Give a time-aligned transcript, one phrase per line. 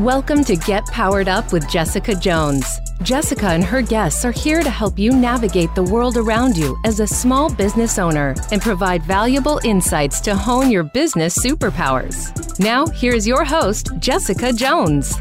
[0.00, 2.66] Welcome to Get Powered Up with Jessica Jones.
[3.00, 7.00] Jessica and her guests are here to help you navigate the world around you as
[7.00, 12.60] a small business owner and provide valuable insights to hone your business superpowers.
[12.60, 15.14] Now, here's your host, Jessica Jones.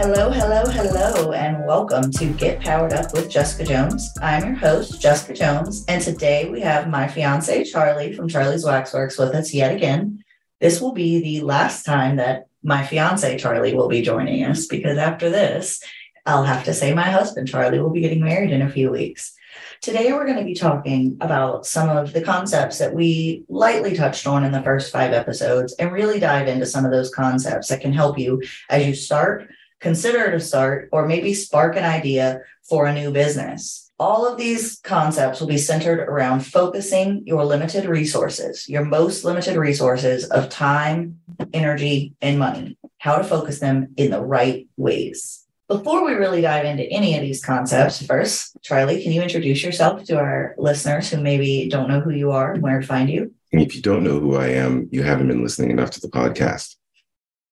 [0.00, 4.12] Hello, hello, hello, and welcome to Get Powered Up with Jessica Jones.
[4.22, 9.18] I'm your host, Jessica Jones, and today we have my fiance, Charlie from Charlie's Waxworks,
[9.18, 10.24] with us yet again.
[10.60, 14.98] This will be the last time that my fiance Charlie will be joining us because
[14.98, 15.82] after this,
[16.26, 19.34] I'll have to say my husband Charlie will be getting married in a few weeks.
[19.80, 24.26] Today, we're going to be talking about some of the concepts that we lightly touched
[24.26, 27.80] on in the first five episodes and really dive into some of those concepts that
[27.80, 29.48] can help you as you start,
[29.80, 33.89] consider to start, or maybe spark an idea for a new business.
[34.00, 39.56] All of these concepts will be centered around focusing your limited resources, your most limited
[39.56, 41.20] resources of time,
[41.52, 45.44] energy, and money, how to focus them in the right ways.
[45.68, 50.04] Before we really dive into any of these concepts, first, Charlie, can you introduce yourself
[50.04, 53.34] to our listeners who maybe don't know who you are and where to find you?
[53.52, 56.76] If you don't know who I am, you haven't been listening enough to the podcast.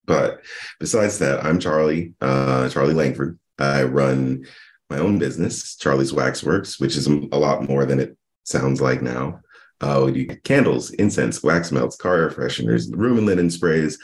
[0.06, 0.41] But
[0.81, 3.39] besides that, I'm Charlie, uh, Charlie Langford.
[3.59, 4.47] I run
[4.91, 9.41] my own business, Charlie's Waxworks, which is a lot more than it sounds like now.
[9.81, 13.98] Uh, we do candles, incense, wax melts, car air fresheners, room and linen sprays,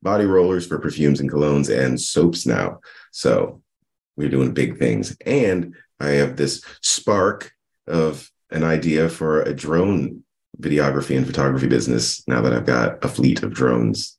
[0.00, 2.78] body rollers for perfumes and colognes, and soaps now.
[3.12, 3.62] So
[4.16, 5.16] we're doing big things.
[5.26, 7.52] And I have this spark
[7.86, 10.22] of an idea for a drone
[10.60, 14.16] videography and photography business now that I've got a fleet of drones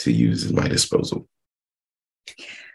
[0.00, 1.26] to use at my disposal.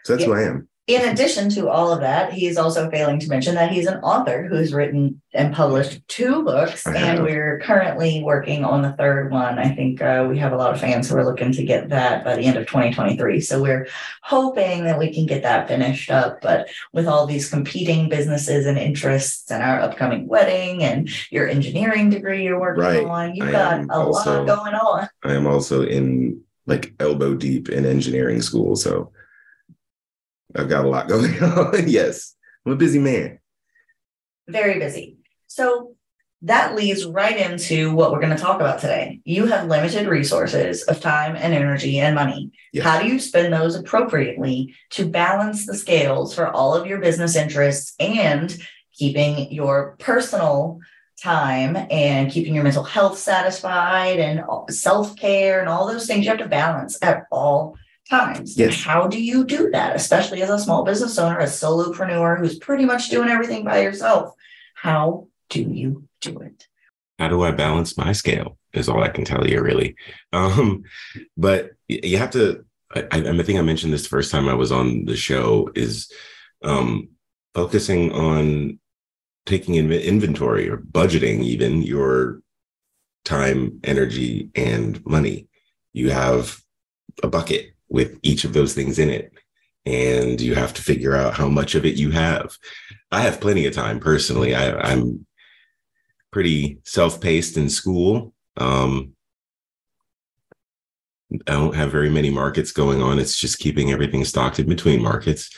[0.04, 0.28] So that's yeah.
[0.28, 3.72] who I am in addition to all of that, he's also failing to mention that
[3.72, 8.92] he's an author who's written and published two books, and we're currently working on the
[8.94, 9.60] third one.
[9.60, 12.26] I think uh, we have a lot of fans who are looking to get that
[12.26, 13.40] by the end of 2023.
[13.42, 13.88] So we're
[14.24, 16.42] hoping that we can get that finished up.
[16.42, 22.10] But with all these competing businesses and interests, and our upcoming wedding, and your engineering
[22.10, 23.06] degree you're working right.
[23.06, 25.08] on, you've I got a also, lot going on.
[25.24, 29.12] I am also in like elbow deep in engineering school, so
[30.56, 31.88] I've got a lot going on.
[31.88, 32.36] yes,
[32.66, 33.40] I'm a busy man.
[34.48, 35.18] Very busy.
[35.48, 35.96] So
[36.44, 39.22] that leads right into what we're going to talk about today.
[39.26, 42.52] You have limited resources of time and energy and money.
[42.74, 42.84] Yes.
[42.84, 47.36] How do you spend those appropriately to balance the scales for all of your business
[47.36, 48.58] interests and
[48.94, 50.80] keeping your personal
[51.22, 54.42] time and keeping your mental health satisfied and
[54.72, 57.78] self care and all those things you have to balance at all
[58.12, 58.58] times.
[58.58, 58.84] Yes.
[58.84, 62.86] How do you do that, especially as a small business owner, a solopreneur who's pretty
[62.86, 64.36] much doing everything by yourself?
[64.76, 66.68] How do you do it?
[67.18, 68.58] How do I balance my scale?
[68.74, 69.96] Is all I can tell you, really.
[70.34, 70.84] Um,
[71.38, 72.66] but you have to.
[72.94, 75.70] I, I think I mentioned this the first time I was on the show.
[75.76, 76.12] Is
[76.64, 77.10] um,
[77.54, 78.80] focusing on
[79.46, 82.42] taking in inventory or budgeting, even your
[83.24, 85.48] time, energy, and money.
[85.94, 86.62] You have
[87.22, 89.32] a bucket with each of those things in it.
[89.86, 92.58] And you have to figure out how much of it you have.
[93.12, 94.56] I have plenty of time personally.
[94.56, 95.26] I, am
[96.32, 98.34] pretty self-paced in school.
[98.58, 99.14] Um,
[101.48, 103.20] I don't have very many markets going on.
[103.20, 105.50] It's just keeping everything stocked in between markets.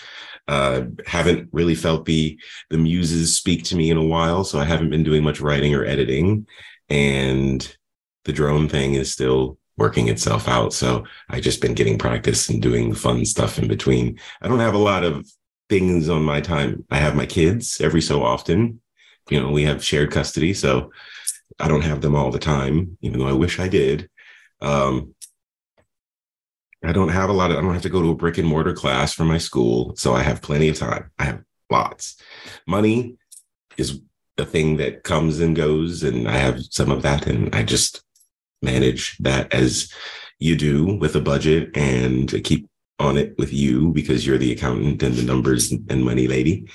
[0.47, 2.37] Uh, haven't really felt the
[2.69, 5.73] the muses speak to me in a while, so I haven't been doing much writing
[5.73, 6.47] or editing.
[6.89, 7.75] And
[8.25, 10.73] the drone thing is still working itself out.
[10.73, 14.19] So I just been getting practice and doing fun stuff in between.
[14.41, 15.27] I don't have a lot of
[15.69, 16.85] things on my time.
[16.91, 18.81] I have my kids every so often.
[19.29, 20.91] You know, we have shared custody, so
[21.59, 24.09] I don't have them all the time, even though I wish I did.
[24.61, 25.15] Um,
[26.83, 28.47] I don't have a lot of, I don't have to go to a brick and
[28.47, 29.95] mortar class for my school.
[29.95, 31.11] So I have plenty of time.
[31.17, 32.17] I have lots.
[32.67, 33.15] Money
[33.77, 34.01] is
[34.37, 37.25] a thing that comes and goes, and I have some of that.
[37.25, 38.03] And I just
[38.63, 39.91] manage that as
[40.39, 42.67] you do with a budget and keep
[42.99, 46.67] on it with you because you're the accountant and the numbers and money lady.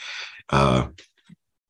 [0.51, 0.89] Uh,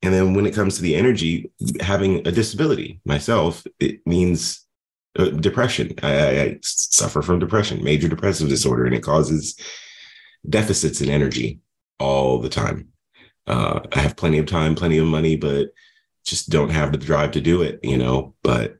[0.01, 1.51] and then when it comes to the energy,
[1.81, 4.65] having a disability myself, it means
[5.17, 5.93] uh, depression.
[6.01, 9.55] I, I, suffer from depression, major depressive disorder, and it causes
[10.47, 11.59] deficits in energy
[11.99, 12.89] all the time.
[13.45, 15.69] Uh, I have plenty of time, plenty of money, but
[16.23, 18.35] just don't have the drive to do it, you know.
[18.43, 18.78] But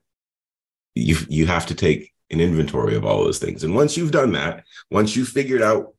[1.00, 3.64] you you have to take an inventory of all those things.
[3.64, 5.94] And once you've done that, once you've figured out,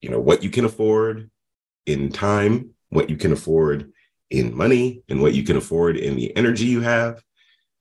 [0.00, 1.30] you know, what you can afford
[1.84, 3.92] in time, what you can afford
[4.30, 7.22] in money, and what you can afford in the energy you have,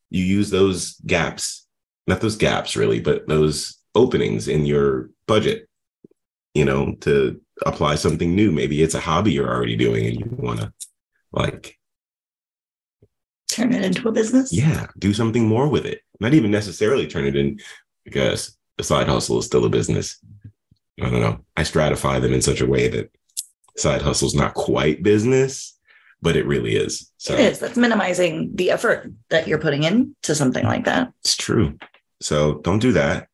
[0.10, 1.68] you use those gaps,
[2.08, 5.68] not those gaps really, but those openings in your budget,
[6.54, 8.52] you know, to apply something new.
[8.52, 10.74] Maybe it's a hobby you're already doing and you want to
[11.32, 11.78] like
[13.50, 14.52] turn it into a business.
[14.54, 16.02] Yeah, do something more with it.
[16.20, 17.60] Not even necessarily turn it in
[18.04, 20.20] because a side hustle is still a business.
[21.02, 21.40] I don't know.
[21.58, 23.12] I stratify them in such a way that
[23.78, 25.78] side hustle is not quite business,
[26.22, 27.12] but it really is.
[27.18, 27.60] So it is.
[27.60, 31.12] That's minimizing the effort that you're putting into something like that.
[31.22, 31.78] It's true.
[32.22, 33.28] So don't do that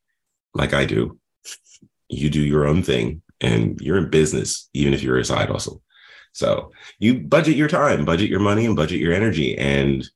[0.53, 1.19] like I do.
[2.09, 5.81] You do your own thing and you're in business, even if you're a side hustle.
[6.33, 10.07] So you budget your time, budget your money, and budget your energy, and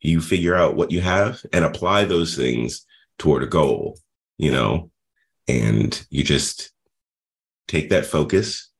[0.00, 2.86] you figure out what you have and apply those things
[3.18, 3.98] toward a goal,
[4.36, 4.90] you know,
[5.48, 6.70] and you just
[7.66, 8.70] take that focus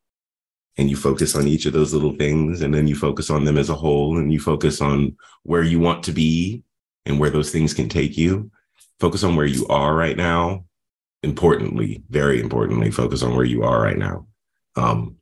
[0.76, 3.58] and you focus on each of those little things and then you focus on them
[3.58, 6.62] as a whole and you focus on where you want to be
[7.04, 8.50] and where those things can take you.
[9.00, 10.64] Focus on where you are right now.
[11.24, 14.26] Importantly very importantly focus on where you are right now.
[14.76, 15.17] Um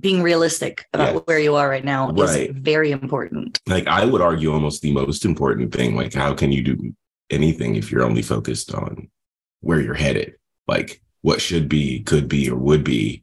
[0.00, 1.20] being realistic about yeah.
[1.20, 2.50] where you are right now right.
[2.50, 6.52] is very important like i would argue almost the most important thing like how can
[6.52, 6.94] you do
[7.30, 9.08] anything if you're only focused on
[9.60, 10.34] where you're headed
[10.66, 13.22] like what should be could be or would be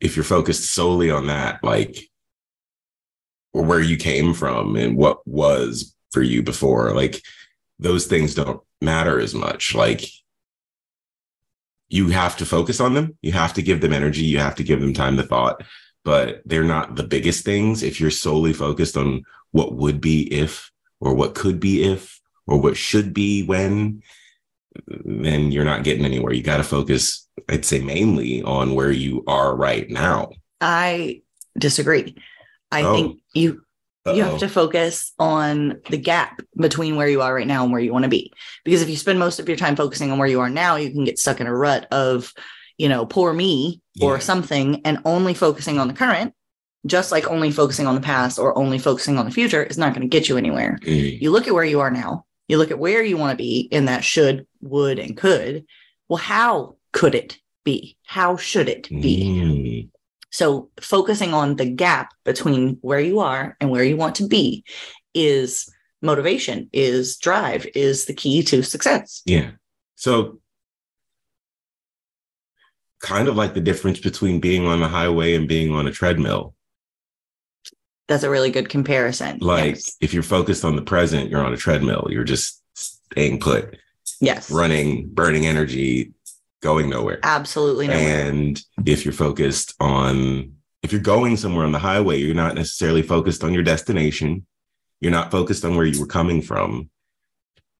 [0.00, 2.08] if you're focused solely on that like
[3.52, 7.20] or where you came from and what was for you before like
[7.78, 10.04] those things don't matter as much like
[11.88, 13.16] you have to focus on them.
[13.22, 14.22] You have to give them energy.
[14.22, 15.62] You have to give them time to thought,
[16.04, 17.82] but they're not the biggest things.
[17.82, 20.70] If you're solely focused on what would be if,
[21.00, 24.02] or what could be if, or what should be when,
[25.04, 26.32] then you're not getting anywhere.
[26.32, 30.30] You got to focus, I'd say, mainly on where you are right now.
[30.60, 31.22] I
[31.58, 32.16] disagree.
[32.72, 32.92] I oh.
[32.94, 33.63] think you
[34.06, 34.14] uh-oh.
[34.14, 37.80] You have to focus on the gap between where you are right now and where
[37.80, 38.32] you want to be.
[38.64, 40.90] Because if you spend most of your time focusing on where you are now, you
[40.90, 42.32] can get stuck in a rut of,
[42.76, 44.18] you know, poor me or yeah.
[44.18, 46.34] something and only focusing on the current,
[46.84, 49.94] just like only focusing on the past or only focusing on the future is not
[49.94, 50.78] going to get you anywhere.
[50.82, 51.20] Mm.
[51.20, 53.60] You look at where you are now, you look at where you want to be
[53.60, 55.64] in that should, would, and could.
[56.08, 57.96] Well, how could it be?
[58.04, 59.88] How should it be?
[60.34, 64.64] So focusing on the gap between where you are and where you want to be
[65.14, 65.72] is
[66.02, 69.22] motivation, is drive, is the key to success.
[69.26, 69.52] Yeah.
[69.94, 70.40] So
[72.98, 76.56] kind of like the difference between being on the highway and being on a treadmill.
[78.08, 79.38] That's a really good comparison.
[79.40, 79.96] Like yes.
[80.00, 82.08] if you're focused on the present, you're on a treadmill.
[82.10, 83.76] You're just staying put.
[84.20, 84.50] Yes.
[84.50, 86.13] Running, burning energy,
[86.64, 87.20] going nowhere.
[87.22, 88.26] Absolutely nowhere.
[88.26, 93.02] And if you're focused on, if you're going somewhere on the highway, you're not necessarily
[93.02, 94.46] focused on your destination.
[95.00, 96.88] You're not focused on where you were coming from.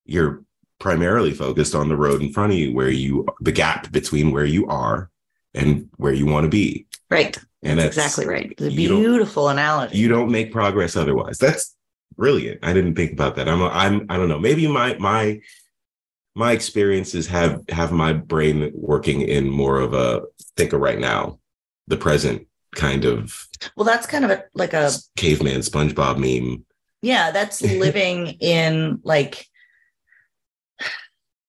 [0.05, 0.45] You're
[0.79, 4.45] primarily focused on the road in front of you, where you, the gap between where
[4.45, 5.11] you are
[5.55, 6.87] and where you want to be.
[7.09, 7.39] Right.
[7.63, 8.53] And that's, that's exactly right.
[8.53, 9.97] It's a beautiful analogy.
[9.97, 11.39] You don't make progress otherwise.
[11.39, 11.75] That's
[12.19, 12.61] brilliant.
[12.63, 13.49] I didn't think about that.
[13.49, 14.39] I'm, I'm, I don't know.
[14.39, 15.41] Maybe my, my,
[16.35, 20.23] my experiences have have my brain working in more of a
[20.57, 21.39] thinker right now,
[21.87, 23.47] the present kind of.
[23.77, 26.65] Well, that's kind of a, like a caveman SpongeBob meme.
[27.03, 29.47] Yeah, that's living in like.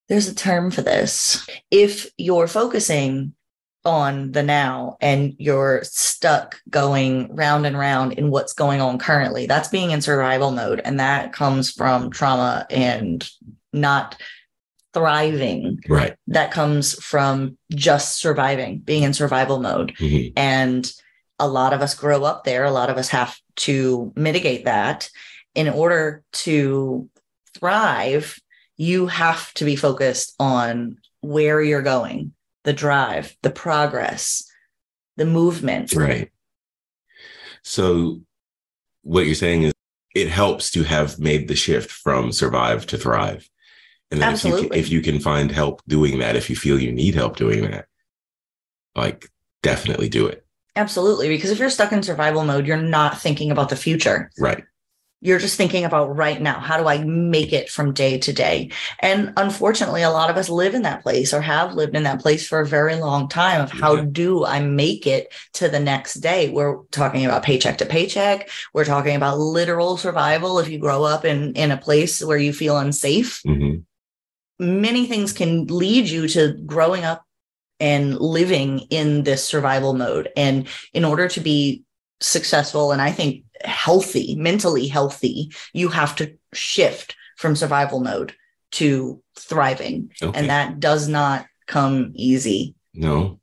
[0.07, 1.48] There's a term for this.
[1.71, 3.33] If you're focusing
[3.86, 9.48] on the now and you're stuck going round and round in what's going on currently,
[9.48, 10.79] that's being in survival mode.
[10.86, 13.27] And that comes from trauma and
[13.74, 14.15] not
[14.95, 16.15] thriving right.
[16.27, 19.93] that comes from just surviving being in survival mode.
[19.97, 20.33] Mm-hmm.
[20.37, 20.91] and
[21.37, 22.63] a lot of us grow up there.
[22.63, 25.09] A lot of us have to mitigate that.
[25.53, 27.09] In order to
[27.53, 28.39] thrive
[28.77, 32.33] you have to be focused on where you're going
[32.63, 34.49] the drive the progress
[35.17, 35.93] the movement.
[35.93, 36.29] Right.
[37.63, 38.21] So
[39.03, 39.73] what you're saying is
[40.13, 43.49] it helps to have made the shift from survive to thrive
[44.15, 46.79] and then if you, can, if you can find help doing that, if you feel
[46.79, 47.88] you need help doing that,
[48.95, 49.29] like
[49.62, 50.45] definitely do it.
[50.75, 51.29] Absolutely.
[51.29, 54.31] Because if you're stuck in survival mode, you're not thinking about the future.
[54.39, 54.63] Right.
[55.22, 56.60] You're just thinking about right now.
[56.60, 58.69] How do I make it from day to day?
[59.00, 62.22] And unfortunately, a lot of us live in that place or have lived in that
[62.22, 64.05] place for a very long time of how yeah.
[64.12, 66.50] do I make it to the next day?
[66.50, 68.50] We're talking about paycheck to paycheck.
[68.74, 70.60] We're talking about literal survival.
[70.60, 73.79] If you grow up in, in a place where you feel unsafe, mm-hmm
[74.59, 77.24] many things can lead you to growing up
[77.79, 80.29] and living in this survival mode.
[80.38, 81.83] And in order to be
[82.21, 88.33] successful and I think healthy, mentally healthy, you have to shift from survival mode
[88.71, 90.12] to thriving.
[90.21, 90.38] Okay.
[90.38, 92.75] And that does not come easy.
[92.93, 93.39] No,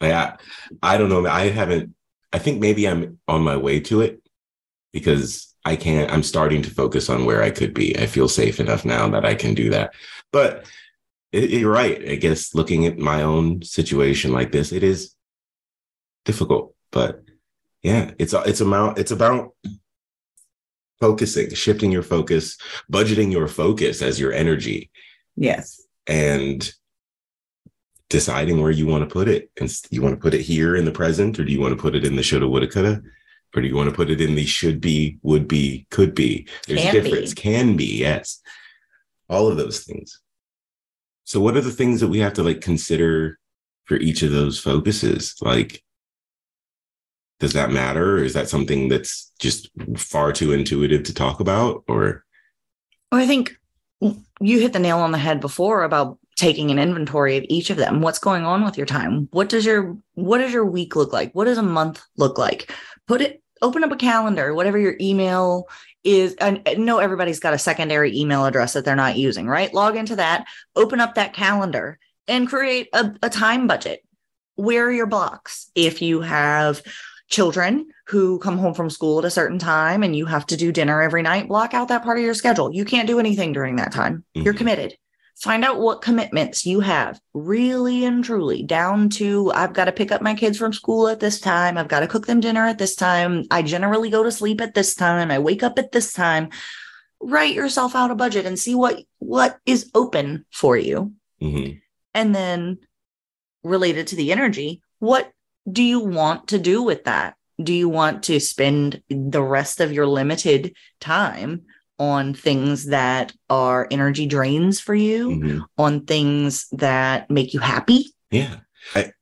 [0.00, 0.34] I,
[0.82, 1.26] I don't know.
[1.26, 1.94] I haven't,
[2.32, 4.22] I think maybe I'm on my way to it
[4.92, 7.98] because I can't, I'm starting to focus on where I could be.
[7.98, 9.94] I feel safe enough now that I can do that.
[10.32, 10.66] But
[11.32, 12.08] it, you're right.
[12.08, 15.14] I guess looking at my own situation like this, it is
[16.24, 17.22] difficult, but
[17.82, 19.54] yeah, it's, it's about, it's about
[21.00, 22.58] focusing, shifting your focus,
[22.92, 24.90] budgeting your focus as your energy.
[25.36, 25.80] Yes.
[26.06, 26.70] And
[28.10, 29.50] deciding where you want to put it.
[29.58, 31.80] And you want to put it here in the present, or do you want to
[31.80, 33.00] put it in the shoulda, woulda, coulda?
[33.54, 36.46] Or do you want to put it in the should be, would be, could be?
[36.66, 37.34] There's Can a difference.
[37.34, 37.40] be.
[37.40, 38.40] Can be, yes.
[39.30, 40.20] All of those things.
[41.24, 43.38] So what are the things that we have to like consider
[43.84, 45.34] for each of those focuses?
[45.40, 45.82] Like,
[47.38, 48.18] does that matter?
[48.18, 51.84] Or is that something that's just far too intuitive to talk about?
[51.88, 52.24] Or
[53.10, 53.56] Well, I think
[54.00, 57.76] you hit the nail on the head before about taking an inventory of each of
[57.76, 58.00] them.
[58.00, 59.28] What's going on with your time?
[59.30, 61.32] What does your what does your week look like?
[61.32, 62.72] What does a month look like?
[63.06, 65.68] Put it open up a calendar, whatever your email
[66.04, 66.34] is.
[66.40, 69.72] I know everybody's got a secondary email address that they're not using, right?
[69.74, 74.02] Log into that, open up that calendar and create a, a time budget.
[74.56, 75.70] Where are your blocks?
[75.74, 76.82] If you have
[77.28, 80.72] children who come home from school at a certain time and you have to do
[80.72, 82.74] dinner every night, block out that part of your schedule.
[82.74, 84.24] You can't do anything during that time.
[84.34, 84.58] You're Mhm.
[84.58, 84.96] committed.
[85.38, 90.12] Find out what commitments you have, really and truly, down to I've got to pick
[90.12, 91.78] up my kids from school at this time.
[91.78, 93.44] I've got to cook them dinner at this time.
[93.50, 95.30] I generally go to sleep at this time.
[95.30, 96.50] I wake up at this time.
[97.20, 101.80] Write yourself out a budget and see what what is open for you Mhm.
[102.14, 102.78] and then
[103.62, 105.30] related to the energy, what
[105.70, 107.34] do you want to do with that?
[107.62, 111.62] Do you want to spend the rest of your limited time
[112.00, 115.64] on things that are energy drains for you, Mhm.
[115.78, 118.06] on things that make you happy?
[118.30, 118.56] Yeah.
[118.96, 119.12] I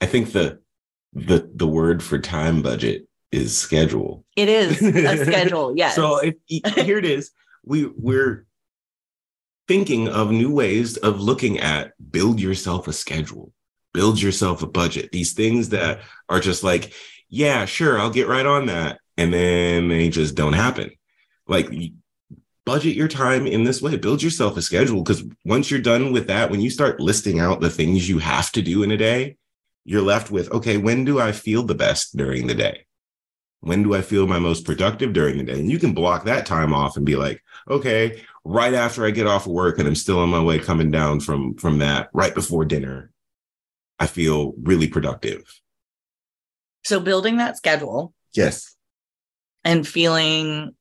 [0.00, 0.58] I think the
[1.12, 4.24] the the word for time budget is schedule.
[4.34, 5.94] It is a schedule, yes.
[5.94, 7.30] So if, here it is.
[7.64, 8.44] We we're
[9.68, 13.52] thinking of new ways of looking at build yourself a schedule,
[13.94, 15.12] build yourself a budget.
[15.12, 16.92] These things that are just like,
[17.28, 20.90] yeah, sure, I'll get right on that, and then they just don't happen.
[21.46, 21.70] Like
[22.70, 26.28] budget your time in this way, build yourself a schedule because once you're done with
[26.28, 29.36] that, when you start listing out the things you have to do in a day,
[29.84, 32.86] you're left with, okay, when do I feel the best during the day?
[33.58, 35.58] When do I feel my most productive during the day?
[35.58, 39.26] And you can block that time off and be like, okay, right after I get
[39.26, 42.32] off of work and I'm still on my way coming down from from that right
[42.36, 43.10] before dinner,
[43.98, 45.42] I feel really productive.
[46.84, 48.76] so building that schedule Yes.
[49.64, 50.76] and feeling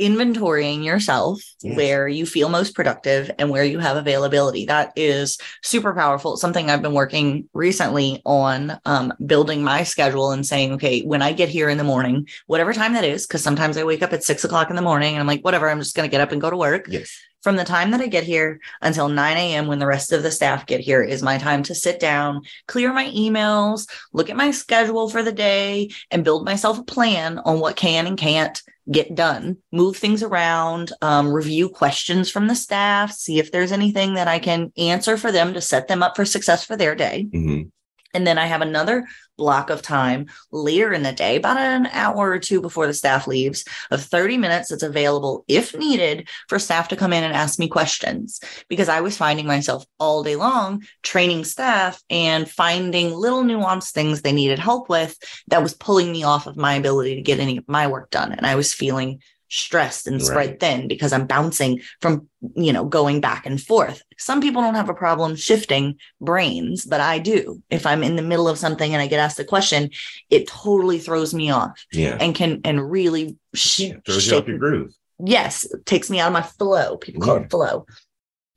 [0.00, 1.76] inventorying yourself Yes.
[1.76, 6.40] where you feel most productive and where you have availability that is super powerful It's
[6.40, 11.32] something i've been working recently on um, building my schedule and saying okay when i
[11.32, 14.22] get here in the morning whatever time that is because sometimes i wake up at
[14.22, 16.30] six o'clock in the morning and i'm like whatever i'm just going to get up
[16.32, 17.18] and go to work Yes.
[17.42, 19.66] From the time that I get here until 9 a.m.
[19.66, 22.92] when the rest of the staff get here is my time to sit down, clear
[22.92, 27.60] my emails, look at my schedule for the day, and build myself a plan on
[27.60, 33.12] what can and can't get done, move things around, um, review questions from the staff,
[33.12, 36.24] see if there's anything that I can answer for them to set them up for
[36.24, 37.28] success for their day.
[37.32, 37.70] Mhm.
[38.14, 42.30] And then I have another block of time later in the day, about an hour
[42.30, 46.88] or two before the staff leaves, of 30 minutes that's available if needed for staff
[46.88, 48.40] to come in and ask me questions.
[48.68, 54.22] Because I was finding myself all day long training staff and finding little nuanced things
[54.22, 55.16] they needed help with
[55.48, 58.32] that was pulling me off of my ability to get any of my work done.
[58.32, 60.60] And I was feeling stressed and spread Right.
[60.60, 64.02] thin because I'm bouncing from, you know, going back and forth.
[64.18, 67.62] Some people don't have a problem shifting brains, but I do.
[67.70, 69.90] If I'm in the middle of something and I get asked a question,
[70.30, 72.16] it totally throws me off Yeah.
[72.20, 73.94] and can and really sh- yeah.
[74.04, 74.92] Throws you off your groove.
[75.24, 76.96] yes, it takes me out of my flow.
[76.98, 77.42] People call Yeah.
[77.44, 77.86] it flow.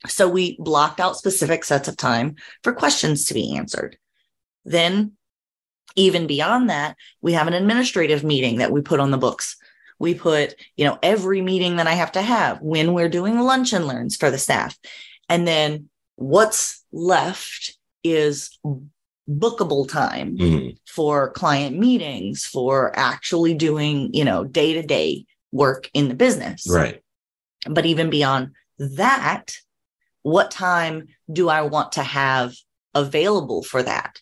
[0.08, 3.98] So we blocked out specific sets of time for questions to be answered.
[4.66, 5.14] Then,
[5.96, 9.58] even beyond that, we have an administrative meeting that we put on the books.
[10.02, 13.72] We put, you know, every meeting that I have to have when we're doing lunch
[13.72, 14.78] and learns for the staff.
[15.30, 18.60] And then what's left is
[19.30, 20.78] bookable time Mhm.
[20.88, 26.66] for client meetings, for actually doing, you know, day to day work in the business.
[26.68, 27.02] Right.
[27.70, 29.56] But even beyond that,
[30.24, 32.56] what time do I want to have
[32.96, 34.20] available for that?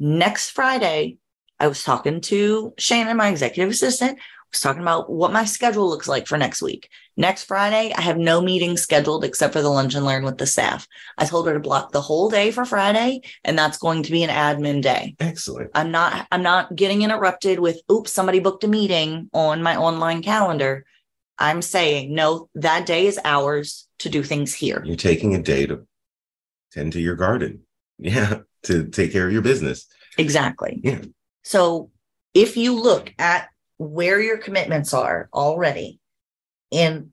[0.00, 1.18] Next Friday,
[1.60, 4.18] I was talking to Shannon, my executive assistant,
[4.54, 6.88] was talking about what my schedule looks like for next week.
[7.16, 10.46] Next Friday, I have no meetings scheduled except for the lunch and learn with the
[10.46, 10.86] staff.
[11.18, 14.22] I told her to block the whole day for Friday, and that's going to be
[14.22, 15.16] an admin day.
[15.20, 15.70] Excellent.
[15.74, 20.22] I'm not I'm not getting interrupted with oops, somebody booked a meeting on my online
[20.22, 20.84] calendar.
[21.38, 24.82] I'm saying no, that day is ours to do things here.
[24.84, 25.86] You're taking a day to
[26.72, 27.60] tend to your garden.
[27.96, 29.86] Yeah, to take care of your business.
[30.18, 30.80] Exactly.
[30.82, 31.02] Yeah.
[31.44, 31.92] So
[32.34, 35.98] if you look at where your commitments are already
[36.72, 37.10] and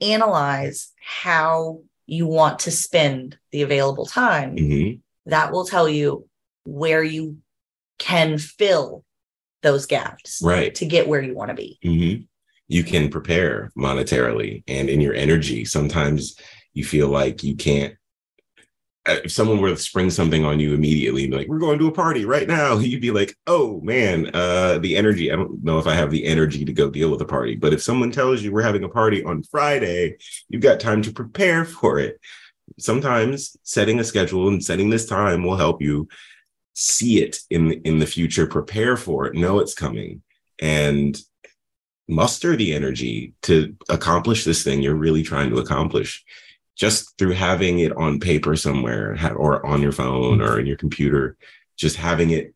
[0.00, 5.00] analyze how you want to spend the available time, Mhm.
[5.26, 6.26] that will tell you
[6.64, 7.38] where you
[7.98, 9.04] can fill
[9.62, 10.74] those gaps Right.
[10.76, 11.78] to get where you want to be.
[11.82, 12.22] hmm
[12.70, 15.64] You can prepare monetarily and in your energy.
[15.64, 16.36] Sometimes
[16.74, 17.94] you feel like you can't.
[19.08, 21.78] Uh, If someone were to spring something on you immediately, and be like, "We're going
[21.78, 25.32] to a party right now," you'd be like, "Oh man, uh, the energy.
[25.32, 27.72] I don't know if I have the energy to go deal with a party." But
[27.72, 30.16] if someone tells you we're having a party on Friday,
[30.48, 32.20] you've got time to prepare for it.
[32.78, 36.08] Sometimes setting a schedule and setting this time will help you
[36.74, 40.22] see it in in the future, prepare for it, know it's coming,
[40.60, 41.18] and
[42.08, 46.24] muster the energy to accomplish this thing you're really trying to accomplish
[46.78, 51.36] just through having it on paper somewhere or on your phone or in your computer
[51.76, 52.54] just having it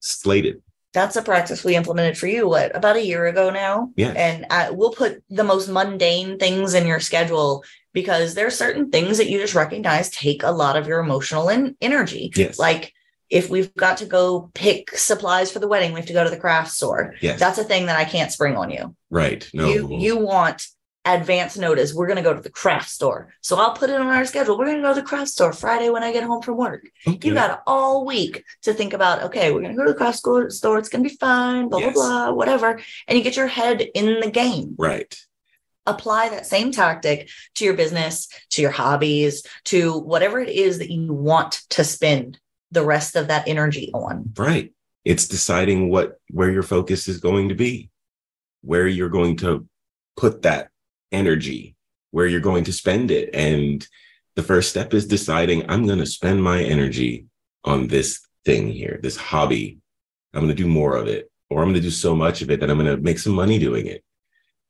[0.00, 0.62] slated
[0.92, 3.90] That's a practice we implemented for you, what, about a year ago now?
[3.96, 7.64] yeah And I, we'll put the most mundane things in your schedule
[7.94, 11.48] because there are certain things that you just recognize take a lot of your emotional
[11.50, 12.30] and energy.
[12.36, 12.92] yes Like
[13.30, 16.30] if we've got to go pick supplies for the wedding, we have to go to
[16.30, 17.14] the craft store.
[17.22, 18.94] yes That's a thing that I can't spring on you.
[19.10, 20.66] right no You you want
[21.04, 21.92] advance notice.
[21.92, 23.32] We're going to go to the craft store.
[23.40, 24.56] So I'll put it on our schedule.
[24.56, 26.86] We're going to go to the craft store Friday when I get home from work.
[27.06, 27.28] Okay.
[27.28, 30.18] You got all week to think about, okay, we're going to go to the craft
[30.18, 30.44] store.
[30.44, 31.94] It's going to be fine, blah, Yes.
[31.94, 32.80] blah, blah, whatever.
[33.08, 34.74] And you get your head in the game.
[34.78, 35.14] right
[35.84, 40.92] Apply that same tactic to your business, to your hobbies, to whatever it is that
[40.92, 42.38] you want to spend
[42.70, 44.32] the rest of that energy on.
[44.38, 44.72] right
[45.04, 47.90] it's deciding what where your focus is going to be
[48.62, 49.66] where you're going to
[50.16, 50.68] put that
[51.12, 51.76] energy
[52.10, 53.30] where you're going to spend it.
[53.34, 53.86] And
[54.34, 57.26] the first step is deciding i'm going to spend my energy
[57.64, 59.78] on this thing here this hobby.
[60.34, 62.50] I'm going to do more of it or i'm going to do so much of
[62.50, 64.02] it that i'm going to make some money doing it.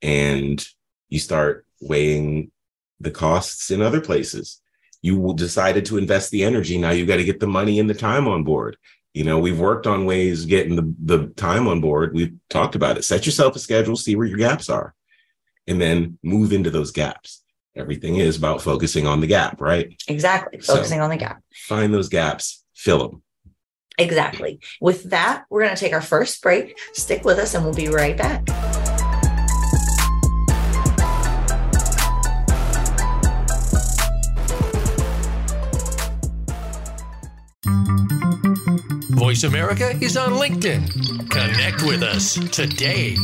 [0.01, 0.65] And
[1.09, 2.51] you start weighing
[2.99, 4.61] the costs in other places.
[5.01, 6.77] You decided to invest the energy.
[6.77, 8.77] Now you got to get the money and the time on board.
[9.13, 12.13] You know we've worked on ways getting the, the time on board.
[12.13, 13.03] We've talked about it.
[13.03, 14.93] Set yourself a schedule see where your gaps are
[15.67, 17.43] and then move into those gaps
[17.75, 20.61] everything is about focusing on the gap right Exactly.
[20.61, 21.41] So- Focusing on the gap.
[21.53, 23.23] find those gaps fill them
[23.99, 24.59] Exactly.
[24.81, 26.75] With that, we're going to take our first break.
[26.93, 28.43] Stick with us and we'll be right back.
[39.15, 41.29] Voice America is on LinkedIn.
[41.29, 43.15] Connect with us today.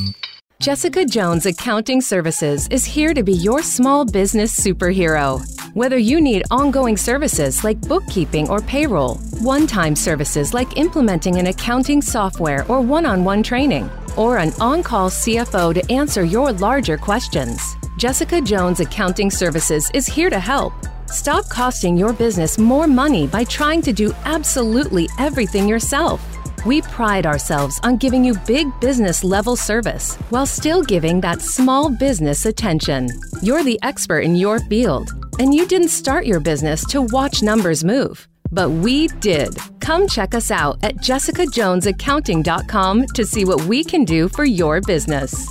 [0.62, 5.40] Jessica Jones Accounting Services is here to be your small business superhero.
[5.74, 11.48] Whether you need ongoing services like bookkeeping or payroll, one time services like implementing an
[11.48, 16.52] accounting software or one on one training, or an on call CFO to answer your
[16.52, 20.74] larger questions, Jessica Jones Accounting Services is here to help.
[21.06, 26.20] Stop costing your business more money by trying to do absolutely everything yourself.
[26.66, 31.90] We pride ourselves on giving you big business level service while still giving that small
[31.90, 33.08] business attention.
[33.42, 37.84] You're the expert in your field, and you didn't start your business to watch numbers
[37.84, 38.28] move.
[38.52, 39.56] But we did.
[39.80, 45.48] Come check us out at jessicajonesaccounting.com to see what we can do for your business.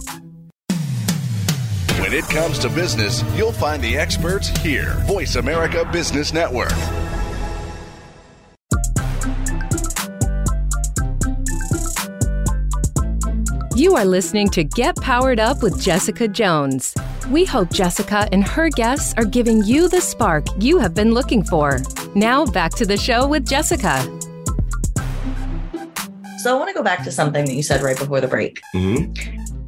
[2.00, 4.94] When it comes to business, you'll find the experts here.
[5.06, 6.72] Voice America Business Network.
[13.78, 16.96] You are listening to Get Powered Up with Jessica Jones.
[17.30, 21.44] We hope Jessica and her guests are giving you the spark you have been looking
[21.44, 21.78] for.
[22.16, 24.02] Now, back to the show with Jessica.
[26.38, 28.60] So I want to go back to something that you said right before the break
[28.72, 29.12] hmm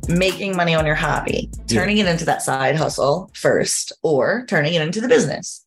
[0.09, 4.83] making money on your hobby, turning it into that side hustle first, or turning it
[4.83, 5.65] into the business.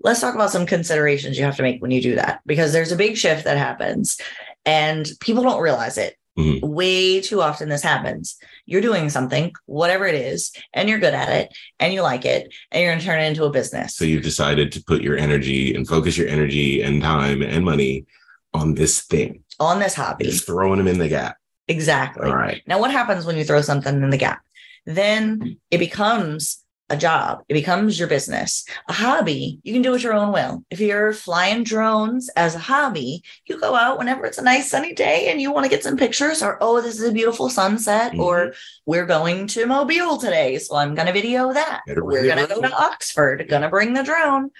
[0.00, 2.92] Let's talk about some considerations you have to make when you do that because there's
[2.92, 4.20] a big shift that happens
[4.66, 6.18] and people don't realize it.
[6.38, 6.60] Mhm.
[6.62, 8.36] Way too often this happens.
[8.66, 12.52] You're doing something, whatever it is, and you're good at it and you like it,
[12.72, 13.94] and you're going to turn it into a business.
[13.94, 18.06] So you've decided to put your energy and focus your energy and time and money
[18.52, 19.40] on this thing.
[19.60, 20.24] on this hobby.
[20.24, 21.36] Just throwing them in the gap.
[21.68, 22.28] Exactly.
[22.28, 22.60] All right.
[22.66, 24.40] Now, what happens when you throw something in the gap?
[24.84, 27.42] Then it becomes a job.
[27.48, 28.64] It becomes your business.
[28.88, 30.64] A hobby, you can do it your own will.
[30.70, 34.92] If you're flying drones as a hobby, you go out whenever it's a nice sunny
[34.92, 38.12] day and you want to get some pictures, or oh, this is a beautiful sunset,
[38.12, 38.18] Mhm.
[38.20, 40.58] or we're going to Mobile today.
[40.58, 41.80] So I'm going to video that.
[41.86, 44.50] We're going to go to Oxford, going to bring the drone.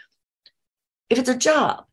[1.11, 1.85] If it's a job,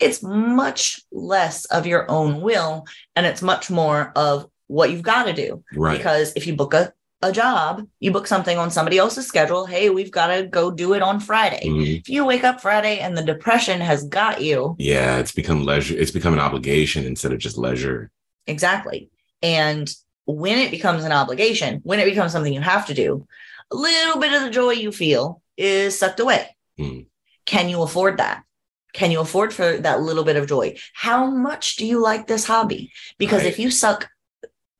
[0.00, 5.24] it's much less of your own will and it's much more of what you've got
[5.24, 5.62] to do.
[5.74, 5.96] Right.
[5.98, 6.92] Because if you book a,
[7.24, 9.64] a job, you book something on somebody else's schedule.
[9.64, 11.62] Hey, we've got to go do it on Friday.
[11.64, 12.00] Mhm.
[12.00, 15.96] If you wake up Friday and the depression has got you, Yeah, it's become leisure.
[15.96, 18.10] It's become an obligation instead of just leisure.
[18.46, 19.08] exactly.
[19.42, 19.90] And
[20.26, 23.26] when it becomes an obligation, when it becomes something you have to do,
[23.72, 26.54] a little bit of the joy you feel is sucked away.
[26.78, 27.00] Hmm.
[27.46, 28.42] Can you afford that?
[28.92, 30.76] Can you afford for that little bit of joy?
[30.92, 32.92] How much do you like this hobby?
[33.18, 33.48] Because Right.
[33.52, 34.08] if you suck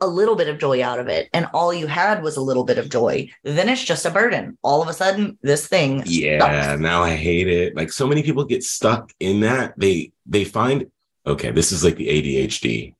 [0.04, 2.64] a little bit of joy out of it and all you had was a little
[2.64, 4.56] bit of joy, then it's just a burden.
[4.62, 6.38] All of a sudden, this thing Yeah,
[6.68, 6.80] sucks.
[6.80, 7.74] now I hate it.
[7.74, 9.74] Like so many people get stuck in that.
[9.78, 10.86] They they find
[11.26, 12.94] okay, this is like the ADHD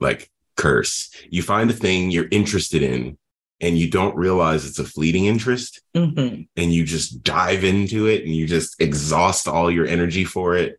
[0.00, 1.10] like curse.
[1.30, 3.18] You find a thing you're interested in
[3.60, 6.46] and you don't realize it's a fleeting interest Mhm.
[6.56, 10.78] and you just dive into it and you just exhaust all your energy for it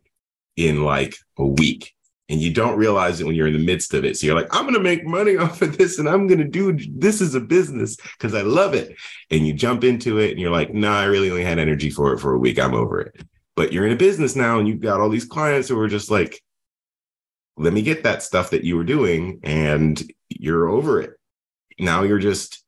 [0.56, 1.94] in like a week.
[2.30, 4.16] And you don't realize it when you're in the midst of it.
[4.18, 6.44] So you're like, I'm going to make money off of this and I'm going to
[6.44, 8.96] do this as a business because I love it.
[9.30, 12.12] And you jump into it and you're like, nah, I really only had energy for
[12.12, 12.58] it for a week.
[12.58, 13.22] I'm over it.
[13.56, 16.10] But you're in a business now and you've got all these clients who are just
[16.10, 16.42] like,
[17.56, 21.12] let me get that stuff that you were doing and you're over it.
[21.78, 22.62] Now you're just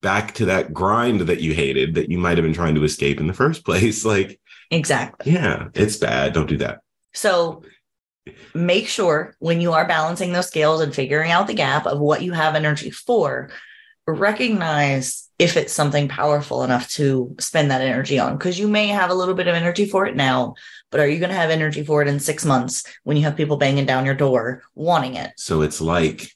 [0.00, 3.20] back to that grind that you hated that you might have been trying to escape
[3.20, 4.04] in the first place.
[4.04, 4.40] Like,
[4.70, 5.32] Exactly.
[5.32, 6.32] yeah, it's bad.
[6.32, 6.80] Don't do that.
[7.12, 7.62] So
[8.54, 12.22] make sure when you are balancing those scales and figuring out the gap of what
[12.22, 13.50] you have energy for,
[14.06, 18.36] recognize if it's something powerful enough to spend that energy on.
[18.36, 20.54] Because you may have a little bit of energy for it now,
[20.90, 23.36] but are you going to have energy for it in six months when you have
[23.36, 25.32] people banging down your door wanting it?
[25.36, 26.30] So it's like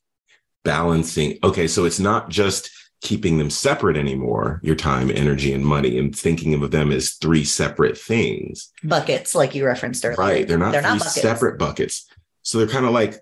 [0.65, 1.39] balancing.
[1.45, 1.67] Okay.
[1.67, 2.71] So it's not just
[3.05, 7.45] keeping them separate anymore, your time, energy, and money, and thinking of them as three
[7.45, 8.73] separate things.
[8.83, 10.17] Buckets, like you referenced earlier.
[10.17, 10.49] Right.
[10.49, 11.21] They're not They're not buckets.
[11.21, 12.07] separate buckets.
[12.43, 13.17] So they're kind of like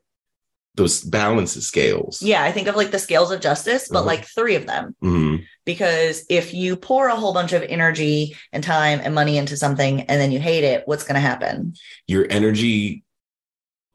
[0.77, 2.23] those balance scales.
[2.23, 4.07] Yeah, I think of like the scales of justice, but Uh-huh.
[4.07, 4.97] like three of them.
[5.03, 5.45] Mhm.
[5.65, 10.01] because if you pour a whole bunch of energy and time and money into something
[10.03, 11.75] and then you hate it, what's going to happen?
[12.09, 13.05] Your energy.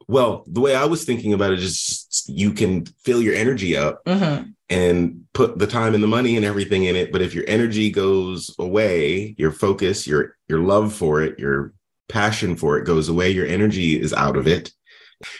[0.06, 4.02] Well, the way I was thinking about it is you can fill your energy up
[4.06, 4.54] Mhm.
[4.70, 7.90] And put the time and the money and everything in it but if your energy
[7.90, 11.72] goes away your focus your your love for it your
[12.08, 14.72] passion for it goes away your energy is out of it.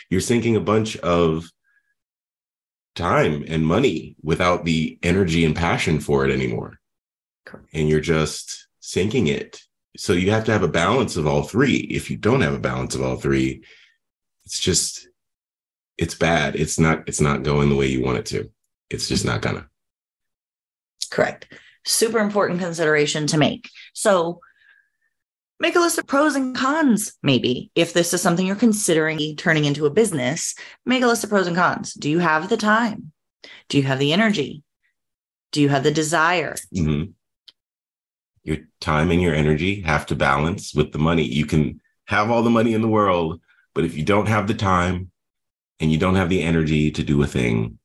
[0.09, 1.49] You're sinking a bunch of
[2.95, 6.79] time and money without the energy and passion for it anymore.
[7.45, 7.69] Correct.
[7.73, 9.59] and you're just sinking it.
[9.97, 11.77] So you have to have a balance of all three.
[11.77, 13.63] If you don't have a balance of all three
[14.45, 15.07] it's just
[15.97, 16.55] it's bad.
[16.55, 18.49] It's not it's not going the way you want it to
[18.89, 19.67] it's just not gonna
[21.09, 21.51] Correct.
[21.85, 23.69] Super important consideration to make.
[23.93, 24.41] So
[25.59, 27.71] make a list of pros and cons, maybe.
[27.75, 31.47] If this is something you're considering turning into a business, make a list of pros
[31.47, 31.93] and cons.
[31.93, 33.11] Do you have the time?
[33.69, 34.63] Do you have the energy?
[35.51, 36.55] Do you have the desire?
[36.75, 37.13] Mhm.
[38.43, 41.23] Your time and your energy have to balance with the money.
[41.23, 43.41] You can have all the money in the world,
[43.73, 45.11] but if you don't have the time
[45.79, 47.78] and you don't have the energy to do a thing,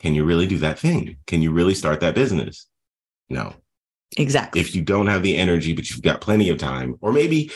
[0.00, 1.16] can you really do that thing?
[1.26, 2.66] Can you really start that business?
[3.28, 3.54] No.
[4.16, 4.60] Exactly.
[4.60, 7.50] If you don't have the energy, but you've got plenty of time, or maybe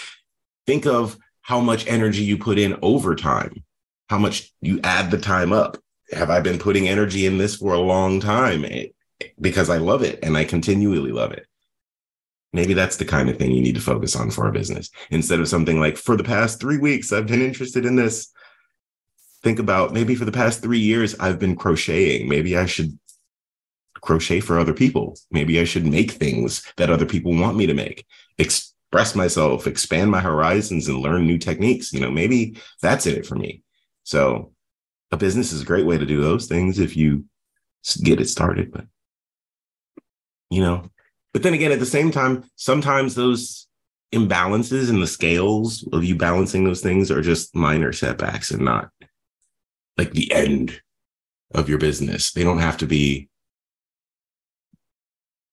[0.66, 3.64] think of how much energy you put in over time,
[4.08, 5.76] how much you add the time up.
[6.12, 8.64] Have I been putting energy in this for a long time?
[8.64, 8.88] Eh,
[9.40, 11.46] Because I love it and I continually love it.
[12.52, 15.38] Maybe that's the kind of thing you need to focus on for a business instead
[15.38, 18.32] of something like, for the past three weeks, I've been interested in this.
[19.42, 22.28] Think about maybe for the past three years, I've been crocheting.
[22.28, 22.98] Maybe I should
[24.00, 25.16] crochet for other people.
[25.30, 28.06] Maybe I should make things that other people want me to make,
[28.38, 31.92] express myself, expand my horizons, and learn new techniques.
[31.92, 33.62] You know, maybe that's it for me.
[34.04, 34.52] So,
[35.12, 37.24] a business is a great way to do those things if you
[38.02, 38.72] get it started.
[38.72, 38.84] But,
[40.50, 40.90] you know,
[41.32, 43.66] but then again, at the same time, sometimes those
[44.12, 48.90] imbalances in the scales of you balancing those things are just minor setbacks and not
[49.96, 50.80] like the end
[51.52, 52.32] of your business.
[52.32, 53.28] They don't have to be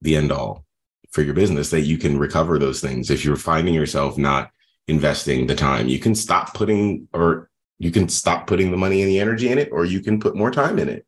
[0.02, 0.65] the end all
[1.12, 4.52] for your business that you can recover those things if you're finding yourself not
[4.88, 9.10] investing the time you can stop putting or you can stop putting the money and
[9.10, 11.08] the energy in it or you can put more time in it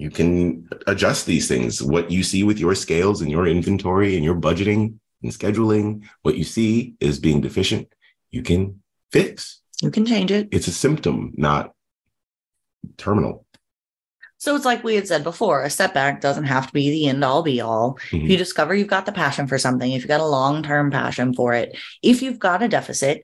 [0.00, 1.82] you can adjust these things.
[1.82, 6.38] What you see with your scales and your inventory and your budgeting and scheduling, what
[6.38, 7.86] you see is being deficient,
[8.30, 8.80] you can
[9.12, 9.60] fix.
[9.82, 10.48] You can change it.
[10.52, 11.74] It's a symptom, not
[12.96, 13.46] terminal.
[14.38, 17.22] So it's like we had said before, a setback doesn't have to be the end
[17.22, 17.98] all be all.
[18.10, 18.24] Mhm.
[18.24, 20.90] If you discover you've got the passion for something, if you've got a long term
[20.90, 23.22] passion for it, if you've got a deficit,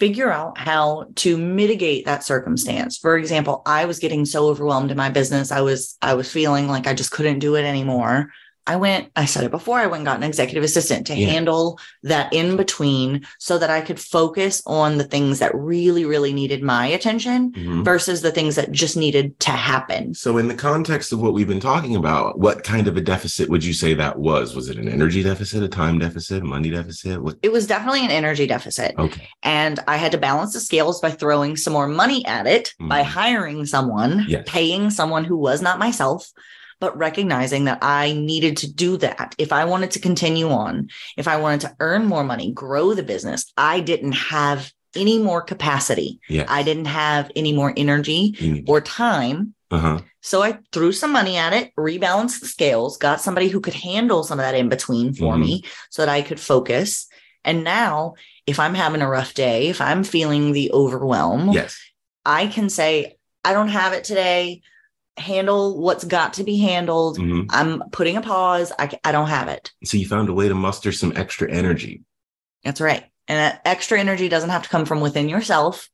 [0.00, 2.98] figure out how to mitigate that circumstance.
[2.98, 5.52] For example, I was getting so overwhelmed in my business.
[5.52, 8.30] I was I was feeling like I just couldn't do it anymore.
[8.66, 11.28] I went, I said it before, I went and got an executive assistant to Yeah.
[11.30, 16.32] handle that in between so that I could focus on the things that really, really
[16.32, 17.84] needed my attention Mhm.
[17.84, 20.14] versus the things that just needed to happen.
[20.14, 23.48] So, in the context of what we've been talking about, what kind of a deficit
[23.48, 24.54] would you say that was?
[24.54, 27.22] Was it an energy deficit, a time deficit, a money deficit?
[27.22, 27.36] What?
[27.42, 28.94] It was definitely an energy deficit.
[28.98, 29.28] Okay.
[29.42, 33.02] And I had to balance the scales by throwing some more money at it, by
[33.02, 33.06] Mhm.
[33.06, 34.44] hiring someone, Yes.
[34.46, 36.30] paying someone who was not myself,
[36.80, 39.34] but recognizing that I needed to do that.
[39.38, 43.02] If I wanted to continue on, if I wanted to earn more money, grow the
[43.02, 46.18] business, I didn't have any more capacity.
[46.28, 46.46] Yeah.
[46.48, 49.54] I didn't have any more energy need- or time.
[49.70, 50.00] uh-huh.
[50.22, 54.24] So I threw some money at it, rebalanced the scales, got somebody who could handle
[54.24, 55.40] some of that in between for Mhm.
[55.40, 57.06] me so that I could focus.
[57.44, 58.14] And now,
[58.46, 61.78] if I'm having a rough day, if I'm feeling the overwhelm, Yes.
[62.26, 64.60] I can say, I don't have it today.
[65.16, 67.18] Handle what's got to be handled.
[67.18, 67.46] Mhm.
[67.50, 68.72] I'm putting a pause.
[68.78, 69.70] I, I don't have it.
[69.84, 72.02] So, you found a way to muster some extra energy.
[72.64, 73.04] That's right.
[73.28, 75.88] And that extra energy doesn't have to come from within yourself.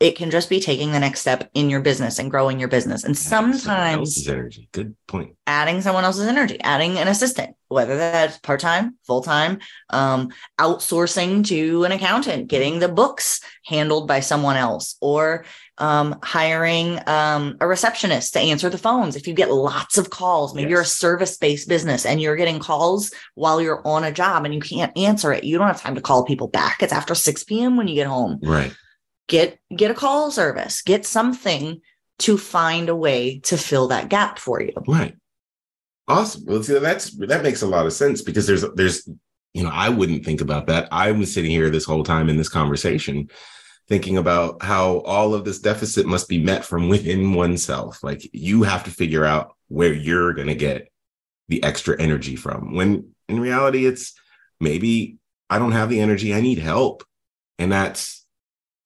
[0.00, 3.02] It can just be taking the next step in your business and growing your business.
[3.04, 4.68] And sometimes energy.
[4.70, 5.34] Good point.
[5.46, 9.58] adding someone else's energy, adding an assistant, whether that's part time, full time,
[9.90, 15.44] um, outsourcing to an accountant, getting the books handled by someone else, or
[15.78, 19.16] um, hiring um, a receptionist to answer the phones.
[19.16, 22.58] If you get lots of calls, maybe you're a service based business and you're getting
[22.58, 25.94] calls while you're on a job and you can't answer it, you don't have time
[25.94, 26.82] to call people back.
[26.82, 27.76] It's after 6 p.m.
[27.76, 28.74] when you get home Right.
[29.28, 31.80] get get a call service get something
[32.18, 35.14] to find a way to fill that gap for you Right.
[36.08, 36.44] Awesome.
[36.46, 39.06] Well, see, that's that makes a lot of sense because there's there's
[39.52, 40.88] you know I wouldn't think about that.
[40.90, 43.28] I was sitting here this whole time in this conversation,
[43.88, 48.02] thinking about how all of this deficit must be met from within oneself.
[48.02, 50.88] Like you have to figure out where you're going to get
[51.48, 52.74] the extra energy from.
[52.74, 54.14] When in reality, it's
[54.60, 56.34] maybe I don't have the energy.
[56.34, 57.04] I need help,
[57.58, 58.26] and that's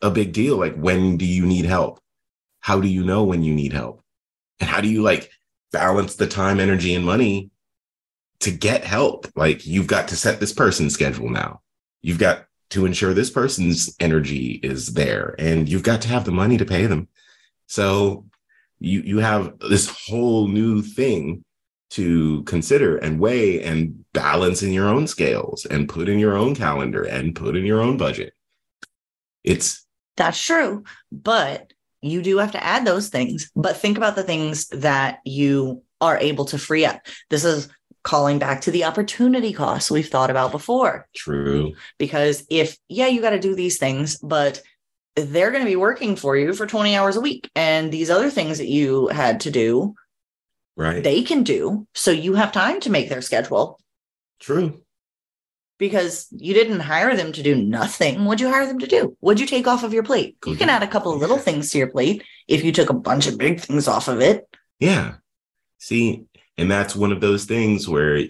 [0.00, 0.56] a big deal.
[0.56, 2.00] Like when do you need help?
[2.60, 4.02] How do you know when you need help?
[4.60, 5.30] And how do you like
[5.72, 7.50] balance the time, energy, and money
[8.40, 9.26] to get help.
[9.34, 11.60] Like you've got to set this person's schedule now.
[12.02, 16.32] You've got to ensure this person's energy is there and you've got to have the
[16.32, 17.06] money to pay them.
[17.66, 18.24] So
[18.80, 21.44] you you have this whole new thing
[21.90, 26.54] to consider and weigh and balance in your own scales and put in your own
[26.54, 28.32] calendar and put in your own budget.
[29.44, 30.84] It's That's true.
[31.10, 33.50] But you do have to add those things.
[33.54, 37.02] But think about the things that you are able to free up.
[37.28, 37.68] This is
[38.04, 41.08] calling back to the opportunity costs we've thought about before.
[41.14, 41.72] true.
[41.98, 44.60] Because if, yeah, you got to do these things, but
[45.14, 47.48] they're going to be working for you for 20 hours a week.
[47.54, 49.94] And these other things that you had to do,
[50.76, 51.04] Right.
[51.04, 51.86] they can do.
[51.94, 53.78] So you have time to make their schedule
[54.40, 54.80] true.
[55.78, 58.24] because you didn't hire them to do nothing.
[58.24, 59.16] What'd you hire them to do?
[59.20, 60.40] What'd you take off of your plate?
[60.40, 62.72] Go You can do- add a couple of little things to your plate if you
[62.72, 64.48] took a bunch of big things off of it.
[64.80, 65.14] Yeah.
[65.78, 66.24] See,
[66.58, 68.26] and that's one of those things where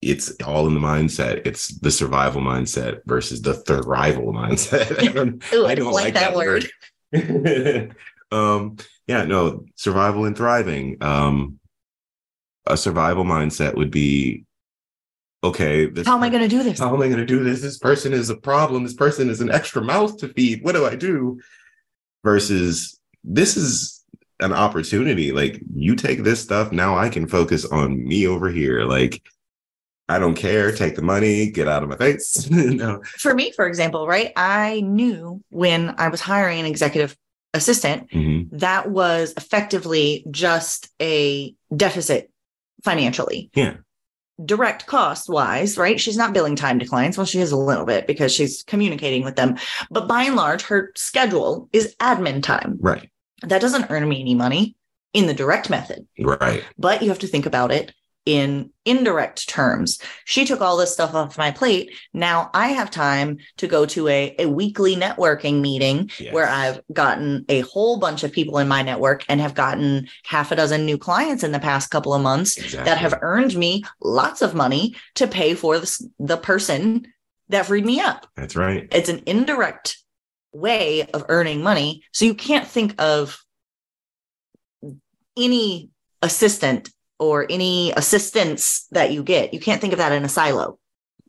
[0.00, 1.46] it's all in the mindset.
[1.46, 5.00] It's the survival mindset versus the thrival mindset.
[5.00, 6.66] I don't, Ooh, I don't like, that, word.
[8.32, 8.76] um,
[9.06, 10.98] yeah, no, survival and thriving.
[11.00, 11.58] Um,
[12.66, 14.44] a survival mindset would be
[15.42, 15.86] okay.
[15.86, 16.78] This How am I going to do this?
[16.78, 17.60] how am I going to do this?
[17.60, 18.84] This person is a problem.
[18.84, 20.62] This person is an extra mouth to feed.
[20.62, 21.40] What do I do?
[22.24, 24.01] Versus this is
[24.40, 25.32] an opportunity.
[25.32, 28.84] Like you take this stuff, now I can focus on me over here.
[28.84, 29.22] Like
[30.08, 30.72] I don't care.
[30.72, 32.48] Take the money, get out of my face.
[32.50, 33.02] no.
[33.18, 34.32] For me, for example, right?
[34.36, 37.16] I knew when I was hiring an executive
[37.54, 38.48] assistant Mhm.
[38.52, 42.30] that was effectively just a deficit
[42.82, 43.50] financially.
[43.54, 43.74] Yeah.
[44.44, 46.00] Direct cost wise, right?
[46.00, 47.16] She's not billing time to clients.
[47.16, 49.56] Well, she is a little bit because she's communicating with them.
[49.90, 52.78] But by and large, her schedule is admin time.
[52.80, 53.10] Right.
[53.42, 54.76] That doesn't earn me any money
[55.12, 56.06] in the direct method.
[56.18, 56.64] Right.
[56.78, 57.92] But you have to think about it
[58.24, 59.98] in indirect terms.
[60.24, 61.90] She took all this stuff off my plate.
[62.14, 66.32] Now I have time to go to a, a weekly networking meeting Yes.
[66.32, 70.52] where I've gotten a whole bunch of people in my network and have gotten half
[70.52, 72.84] a dozen new clients in the past couple of months Exactly.
[72.84, 77.04] that have earned me lots of money to pay for the, the person
[77.48, 78.28] that freed me up.
[78.36, 78.86] That's right.
[78.92, 79.98] It's an indirect
[80.52, 82.02] way of earning money.
[82.12, 83.42] So you can't think of
[85.36, 89.54] any assistant or any assistance that you get.
[89.54, 90.78] You can't think of that in a silo.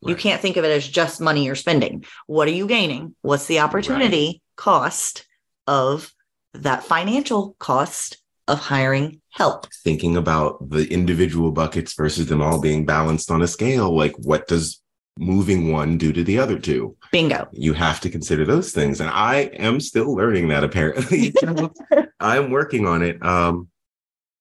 [0.06, 2.04] You can't think of it as just money you're spending.
[2.28, 3.16] What are you gaining?
[3.22, 5.26] What's the opportunity cost
[5.66, 6.12] of
[6.54, 9.68] that financial cost of hiring help?
[9.84, 14.46] Thinking about the individual buckets versus them all being balanced on a scale, like what
[14.48, 14.82] does
[15.18, 16.96] moving one due to the other two?
[17.12, 17.48] Bingo.
[17.52, 19.00] You have to consider those things.
[19.00, 21.34] And I am still learning that apparently.
[22.20, 23.24] I'm working on it.
[23.24, 23.70] Um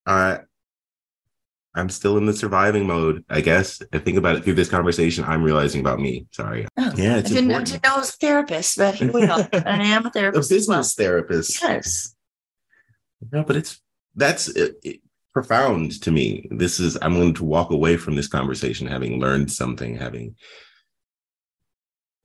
[0.07, 0.41] I
[1.75, 3.81] I'm still in the surviving mode, I guess.
[3.95, 5.25] I think about it through this conversation.
[5.25, 6.27] I'm realizing about me.
[6.31, 6.67] Sorry.
[6.77, 7.83] Oh, Yeah, I didn't, I important.
[7.85, 9.49] know I was a therapist, but here we are.
[9.53, 10.53] and I am a A therapist.
[10.53, 10.83] as well.
[10.83, 11.63] therapist.
[11.63, 12.15] Yes.
[13.31, 13.81] No, but it's
[14.15, 15.01] that's it, it-
[15.33, 16.49] profound to me.
[16.51, 20.37] This is I'm going to walk away from this conversation having learned something, having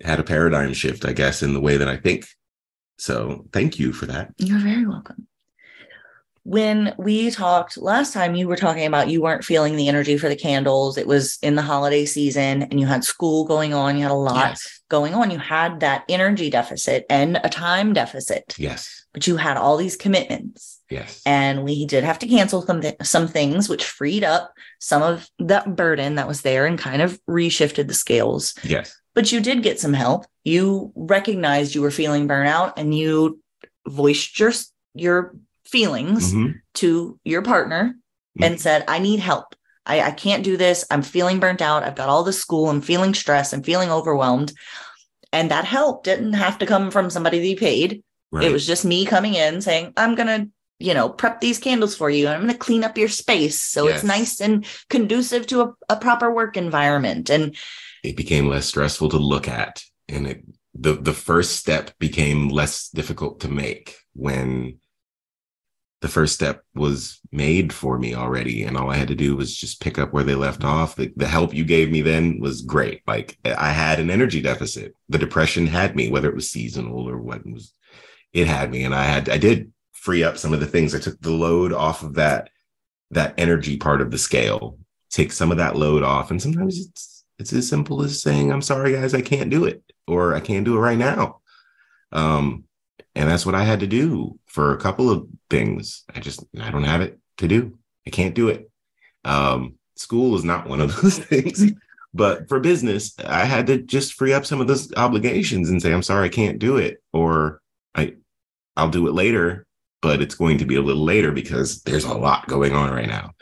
[0.02, 2.26] had a paradigm shift, I guess, in the way that I think.
[3.00, 4.34] So, thank you for that.
[4.38, 5.28] You're very welcome.
[6.48, 10.30] When we talked last time, you were talking about you weren't feeling the energy for
[10.30, 10.98] the candles.
[10.98, 13.98] It was in the holiday season and you had school going on.
[13.98, 14.80] You had a lot Yes.
[14.90, 15.30] going on.
[15.30, 19.04] You had that energy deficit and a time deficit, Yes.
[19.14, 20.80] but you had all these commitments.
[20.90, 21.22] Yes.
[21.26, 25.30] And we did have to cancel some, thi- some things, which freed up some of
[25.40, 28.54] that burden that was there and kind of reshifted the scales.
[28.64, 28.96] yes.
[29.16, 30.26] But you did get some help.
[30.46, 33.42] You recognized you were feeling burnout and you
[33.86, 34.54] voiced your,
[34.94, 35.36] your
[35.70, 36.56] feelings Mhm.
[36.76, 37.96] to your partner
[38.40, 39.56] and said, I need help.
[39.86, 40.86] I, I can't do this.
[40.92, 41.84] I'm feeling burnt out.
[41.84, 42.70] I've got all the school.
[42.70, 43.54] I'm feeling stressed.
[43.54, 44.54] I'm feeling overwhelmed.
[45.34, 48.04] And that help didn't have to come from somebody that you paid.
[48.32, 48.46] Right.
[48.46, 50.50] It was just me coming in saying, I'm going to,
[50.80, 52.28] you know, prep these candles for you.
[52.28, 53.62] And I'm going to clean up your space.
[53.62, 53.96] So Yes.
[54.00, 57.30] it's nice and conducive to a, a proper work environment.
[57.30, 57.56] And
[58.04, 60.44] it became less stressful to look at and it
[60.80, 64.78] the the first step became less difficult to make when
[66.02, 69.56] the first step was made for me already and all i had to do was
[69.56, 70.96] just pick up where they left off.
[70.96, 73.02] The, the help you gave me then was great.
[73.08, 74.96] Like i had an energy deficit.
[75.10, 77.74] The depression had me whether it was seasonal or what was
[78.34, 80.94] it had me and i had i did free up some of the things.
[80.94, 82.50] I took the load off of that
[83.12, 84.78] that energy part of the scale
[85.10, 88.62] take some of that load off and sometimes it's it's as simple as saying i'm
[88.62, 91.40] sorry guys i can't do it or i can't do it right now.
[92.12, 92.67] Um
[93.18, 96.04] and that's what i had to do for a couple of things.
[96.14, 97.78] I just i don't have it to do.
[98.06, 98.70] I can't do it.
[99.24, 101.72] Um school is not one of those things.
[102.14, 105.94] But for business i had to just free up some of those obligations and say
[105.94, 107.62] i'm sorry i can't do it or
[107.94, 108.16] i
[108.76, 109.68] i'll do it later
[110.02, 113.08] but it's going to be a little later because there's a lot going on right
[113.08, 113.34] now.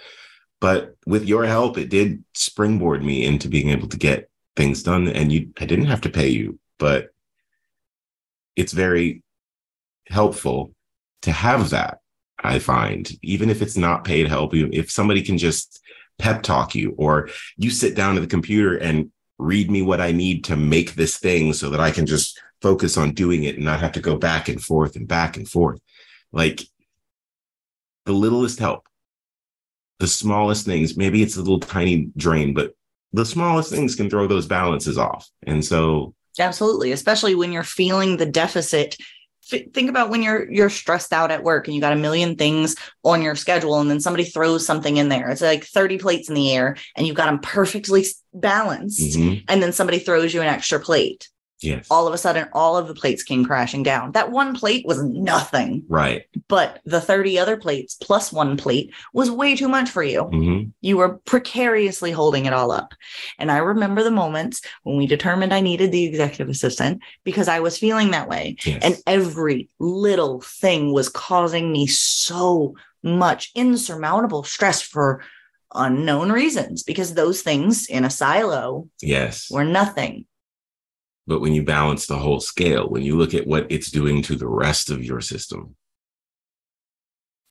[0.60, 5.08] But with your help it did springboard me into being able to get things done
[5.08, 7.10] and you i didn't have to pay you but
[8.56, 9.22] it's very
[10.08, 10.74] helpful
[11.22, 12.00] to have that
[12.44, 15.82] i find even if it's not paid help if somebody can just
[16.18, 20.12] pep talk you or you sit down at the computer and read me what i
[20.12, 23.66] need to make this thing so that i can just focus on doing it and
[23.66, 25.80] not have to go back and forth and back and forth
[26.32, 26.62] like
[28.06, 28.88] the littlest help
[30.00, 32.74] the smallest things maybe it's a little tiny drain but
[33.14, 38.18] the smallest things can throw those balances off and so Absolutely, especially when you're feeling
[38.18, 38.98] the deficit.
[39.48, 42.76] Think about when you're you're stressed out at work and you got a million things
[43.04, 45.30] on your schedule, and then somebody throws something in there.
[45.30, 49.62] It's like 30 plates in the air, and you've got them perfectly balanced, mhm, and
[49.62, 51.30] then somebody throws you an extra plate.
[51.62, 54.12] Yes All of a sudden, all of the plates came crashing down.
[54.12, 59.32] That one plate was nothing, right but the 30 other plates plus one plate was
[59.32, 60.24] way too much for you.
[60.26, 60.72] Mhm.
[60.82, 62.94] You were precariously holding it all up.
[63.40, 67.60] And I remember the moments when we determined I needed the executive assistant because I
[67.62, 68.58] was feeling that way.
[68.66, 75.22] yes And every little thing was causing me so much insurmountable stress for
[75.74, 80.26] unknown reasons because those things in a silo yes were nothing.
[81.28, 84.36] But when you balance the whole scale when you look at what it's doing to
[84.36, 85.76] the rest of your system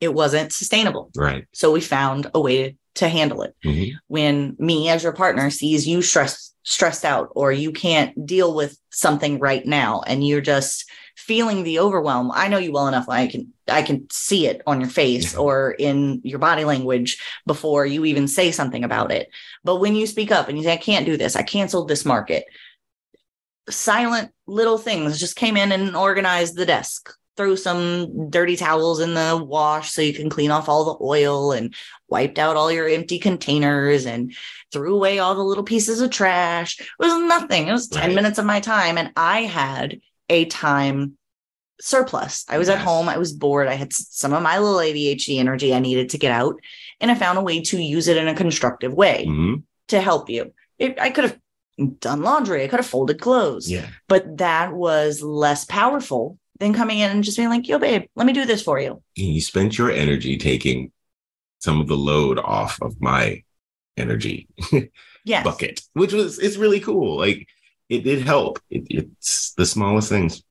[0.00, 1.10] it wasn't sustainable.
[1.16, 1.46] Right.
[1.54, 3.54] So we found a way to, to handle it.
[3.64, 3.92] Mhm.
[4.08, 8.78] When me as your partner sees you stressed stressed out or you can't deal with
[8.90, 13.08] something right now and you're just feeling the overwhelm, I know you well enough.
[13.08, 15.40] I can I can see it on your face Yeah.
[15.40, 19.28] or in your body language before you even say something about it.
[19.62, 22.04] But when you speak up and you say, I can't do this, I canceled this
[22.04, 22.44] market,
[23.68, 27.12] silent little things just came in and organized the desk.
[27.36, 31.50] Threw some dirty towels in the wash so you can clean off all the oil
[31.50, 31.74] and
[32.08, 34.32] wiped out all your empty containers and
[34.72, 36.78] threw away all the little pieces of trash.
[36.80, 37.66] It was nothing.
[37.66, 38.14] It was 10 Right.
[38.14, 39.98] minutes of my time and i had
[40.28, 41.18] a time
[41.80, 42.44] surplus.
[42.48, 43.08] I was at home.
[43.08, 43.66] I was bored.
[43.66, 46.54] I had some of my little adhd energy i needed to get out
[47.00, 49.62] and i found a way to use it in a constructive way Mhm.
[49.88, 50.52] to help you.
[50.78, 51.38] It, i could have
[51.98, 53.88] done laundry i could have folded clothes Yeah.
[54.08, 58.26] but that was less powerful than coming in and just being like, yo, babe, let
[58.28, 59.02] me do this for you.
[59.16, 60.92] You spent your energy taking
[61.58, 63.42] some of the load off of my
[63.96, 64.46] energy
[65.24, 65.42] Yes.
[65.42, 67.16] bucket, which was it's really cool.
[67.18, 67.48] Like
[67.88, 68.60] it did help.
[68.70, 70.44] It, it's the smallest things.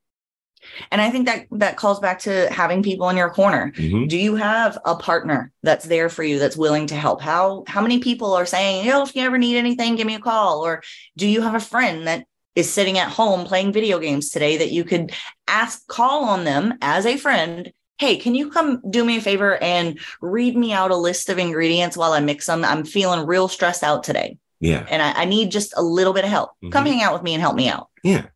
[0.92, 3.72] And I think that that calls back to having people in your corner.
[3.76, 4.08] Mhm.
[4.10, 7.22] Do you have a partner that's there for you that's willing to help?
[7.22, 10.20] How how many people are saying, yo, if you ever need anything, give me a
[10.20, 10.66] call?
[10.66, 10.82] Or
[11.18, 14.72] do you have a friend that is sitting at home playing video games today that
[14.72, 15.12] you could
[15.48, 17.72] ask, call on them as a friend?
[18.00, 21.38] Hey, can you come do me a favor and read me out a list of
[21.40, 22.66] ingredients while I mix them?
[22.66, 24.38] I'm feeling real stressed out today.
[24.60, 24.86] Yeah.
[24.90, 26.52] and I, I need just a little bit of help.
[26.72, 26.88] Come Mhm.
[26.88, 27.90] hang out with me and help me out.
[28.04, 28.28] Yeah.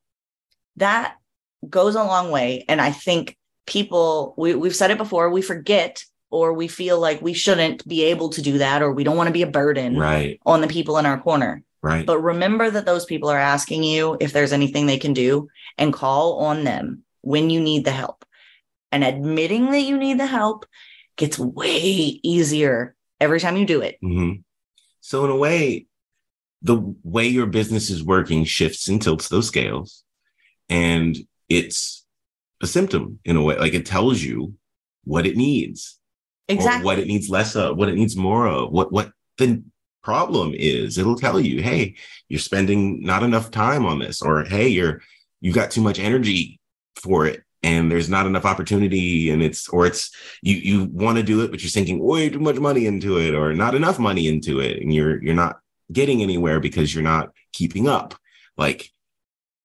[0.75, 1.15] That
[1.69, 2.65] goes a long way.
[2.67, 7.21] And I think people, we, we've said it before, we forget or we feel like
[7.21, 9.97] we shouldn't be able to do that or we don't want to be a burden
[9.97, 10.39] Right.
[10.45, 11.63] on the people in our corner.
[11.81, 12.05] Right.
[12.05, 15.47] But remember that those people are asking you if there's anything they can do
[15.77, 18.25] and call on them when you need the help.
[18.91, 20.65] And admitting that you need the help
[21.17, 21.79] gets way
[22.23, 23.97] easier every time you do it.
[24.01, 24.33] hmm
[25.01, 25.87] So in a way,
[26.61, 30.03] the way your business is working shifts and tilts those scales,
[30.69, 31.15] and
[31.49, 32.05] it's
[32.61, 33.57] a symptom in a way.
[33.57, 34.53] Like it tells you
[35.03, 35.99] what it needs,
[36.47, 36.81] Exactly.
[36.81, 39.63] or what it needs less of, what it needs more of, what what the
[40.03, 40.97] problem is.
[40.97, 41.95] It'll tell you, hey,
[42.29, 45.01] you're spending not enough time on this, or hey, you're
[45.41, 46.59] you've got too much energy
[46.95, 47.43] for it.
[47.63, 51.51] And there's not enough opportunity, and it's or it's you you want to do it,
[51.51, 54.81] but you're sinking way too much money into it, or not enough money into it,
[54.81, 55.59] and you're you're not
[55.91, 58.13] getting anywhere because you're not keeping up.
[58.57, 58.91] Like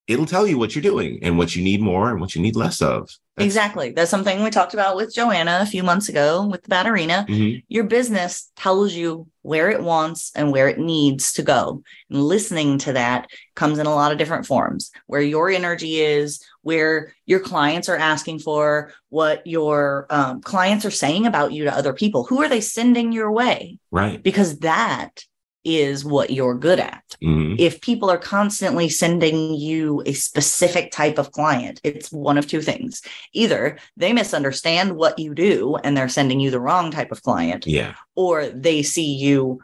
[0.08, 2.56] it'll tell you what you're doing and what you need more and what you need
[2.56, 3.08] less of.
[3.36, 3.92] That's- Exactly.
[3.92, 7.26] That's something we talked about with Joanna a few months ago with the Batterina.
[7.28, 7.62] Mhm.
[7.68, 11.82] Your business tells you where it wants and where it needs to go.
[12.10, 16.40] And listening to that comes in a lot of different forms where your energy is,
[16.62, 21.74] where your clients are asking for, what your um, clients are saying about you to
[21.74, 22.24] other people.
[22.24, 23.78] Who are they sending your way?
[23.90, 24.22] Right.
[24.22, 25.24] Because that
[25.64, 27.56] is what you're good at Mhm.
[27.58, 32.60] if people are constantly sending you a specific type of client, it's one of two
[32.60, 33.00] things.
[33.32, 37.66] Either they misunderstand what you do and they're sending you the wrong type of client,
[37.66, 37.94] Yeah.
[38.16, 39.60] or they see you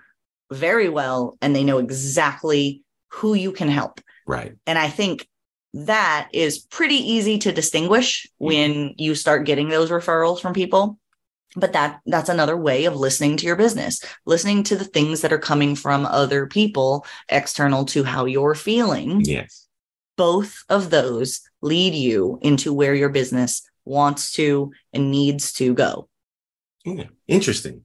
[0.52, 4.00] very well and they know exactly who you can help.
[4.26, 4.52] Right.
[4.66, 5.26] And I think
[5.74, 10.98] that is pretty easy to distinguish when you start getting those referrals from people.
[11.56, 15.32] But that that's another way of listening to your business, listening to the things that
[15.32, 19.22] are coming from other people external to how you're feeling.
[19.22, 19.66] Yes.
[20.16, 26.08] Both of those lead you into where your business wants to and needs to go.
[26.84, 27.04] Yeah.
[27.26, 27.84] Interesting.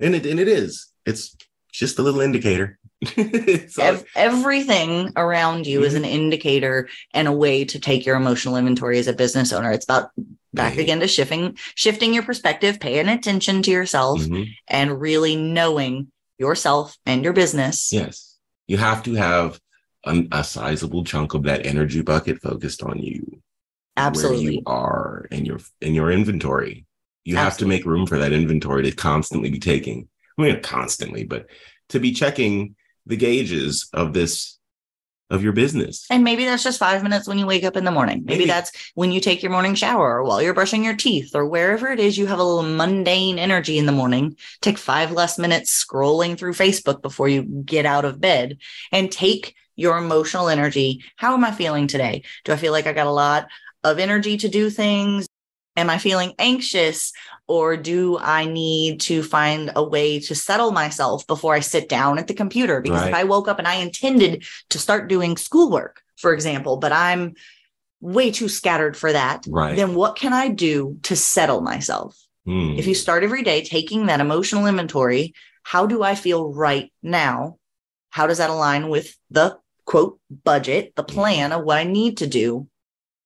[0.00, 0.88] And it and it is.
[1.06, 1.36] It's
[1.74, 2.78] just a little indicator.
[3.02, 5.98] it's Ev- everything around you is Mhm.
[5.98, 9.70] an indicator and a way to take your emotional inventory as a business owner.
[9.72, 10.10] It's about
[10.54, 10.82] back Yeah.
[10.82, 14.48] again to shifting shifting your perspective, paying attention to yourself Mhm.
[14.68, 17.92] and really knowing yourself and your business.
[17.92, 18.36] Yes.
[18.68, 19.60] You have to have
[20.06, 23.22] an, a sizable chunk of that energy bucket focused on you.
[23.96, 24.54] Where Absolutely.
[24.56, 26.86] you are in your in your inventory.
[27.24, 30.08] You have to make room for that inventory to constantly be taking.
[30.38, 31.46] I mean, constantly, but
[31.90, 32.76] to be checking
[33.06, 34.58] the gauges of this
[35.30, 36.06] of your business.
[36.10, 38.22] And maybe that's just five minutes when you wake up in the morning.
[38.24, 38.46] Maybe, Maybe.
[38.46, 41.88] that's when you take your morning shower or while you're brushing your teeth or wherever
[41.88, 44.36] it is you have a little mundane energy in the morning.
[44.60, 48.58] Take five less minutes scrolling through Facebook before you get out of bed
[48.92, 51.02] and take your emotional energy.
[51.16, 52.22] How am I feeling today?
[52.44, 53.48] Do I feel like I got a lot
[53.82, 55.26] of energy to do things?
[55.76, 57.12] Am I feeling anxious?
[57.46, 62.18] Or do I need to find a way to settle myself before I sit down
[62.18, 62.80] at the computer?
[62.80, 66.92] Because if I woke up and I intended to start doing schoolwork, for example, but
[66.92, 67.34] I'm
[68.00, 69.76] way too scattered for that, Right.
[69.76, 72.16] then what can I do to settle myself?
[72.46, 72.74] Hmm.
[72.78, 77.56] If you start every day taking that emotional inventory, how do I feel right now?
[78.10, 82.26] How does that align with the quote budget, the plan of what I need to
[82.26, 82.68] do?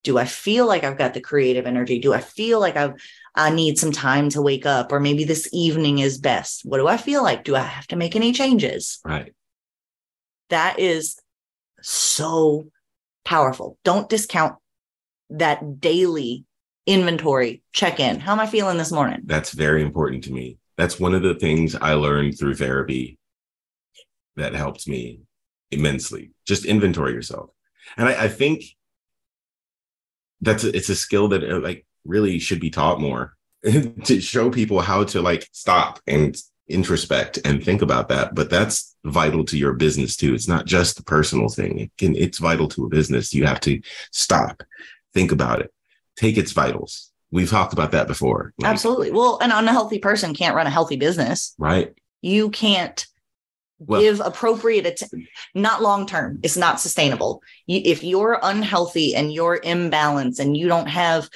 [0.04, 1.98] Do I feel like I've got the creative energy?
[1.98, 2.94] Do I feel like I've
[3.34, 6.62] I need some time to wake up, or maybe this evening is best?
[6.64, 7.44] What do I feel like?
[7.44, 9.00] Do I have to make any changes?
[9.04, 9.34] right.
[10.50, 11.20] That is
[11.82, 12.70] so
[13.24, 13.76] powerful.
[13.84, 14.56] Don't discount
[15.30, 16.46] that daily
[16.86, 18.18] inventory check in.
[18.18, 19.20] How am I feeling this morning?
[19.26, 20.58] That's very important to me.
[20.78, 23.18] That's one of the things I learned through therapy
[24.36, 25.20] that helped me
[25.70, 26.30] immensely.
[26.46, 27.50] Just inventory yourself.
[27.96, 28.62] And I, I think
[30.40, 33.34] that's a, it's a skill that uh, like really should be taught more
[34.04, 38.34] to show people how to like stop and introspect and think about that.
[38.34, 40.34] But that's vital to your business too.
[40.34, 41.78] It's not just a personal thing.
[41.78, 43.34] It can, it's vital to a business.
[43.34, 43.80] You have to
[44.12, 44.62] stop,
[45.14, 45.72] think about it,
[46.16, 47.10] take its vitals.
[47.30, 48.54] We've talked about that before.
[48.58, 49.10] Like, Absolutely.
[49.10, 51.54] Well, an unhealthy person can't run a healthy business.
[51.58, 51.94] Right.
[52.22, 53.06] You can't
[53.78, 55.28] Well- give appropriate attention.
[55.54, 56.40] Not long term.
[56.42, 57.42] It's not sustainable.
[57.66, 61.28] You, if you're unhealthy and you're imbalanced and you don't have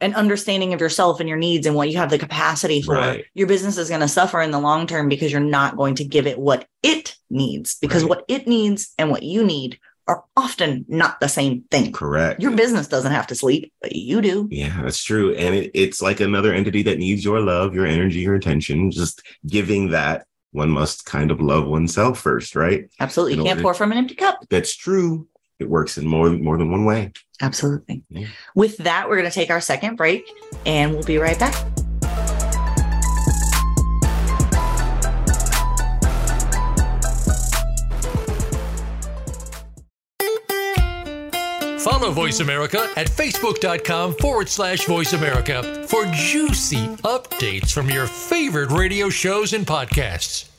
[0.00, 3.24] an understanding of yourself and your needs and what you have the capacity for, Right.
[3.34, 6.04] your business is going to suffer in the long term because you're not going to
[6.04, 7.76] give it what it needs.
[7.80, 8.10] Because Right.
[8.10, 11.92] what it needs and what you need are often not the same thing.
[11.92, 12.40] Correct.
[12.40, 14.48] Your business doesn't have to sleep, but you do.
[14.50, 15.34] Yeah, that's true.
[15.34, 18.90] And it, it's like another entity that needs your love, your energy, your attention.
[18.90, 22.88] Just giving that, one must kind of love oneself first, right?
[23.00, 23.36] Absolutely.
[23.36, 24.44] You can't pour from an empty cup.
[24.48, 25.28] That's true.
[25.58, 27.12] It works in more more than one way.
[27.40, 28.04] Absolutely.
[28.10, 28.28] Yeah.
[28.54, 30.30] With that, we're going to take our second break
[30.64, 31.54] and we'll be right back.
[41.90, 48.70] Follow Voice America at facebook.com forward slash voice America for juicy updates from your favorite
[48.70, 50.50] radio shows and podcasts.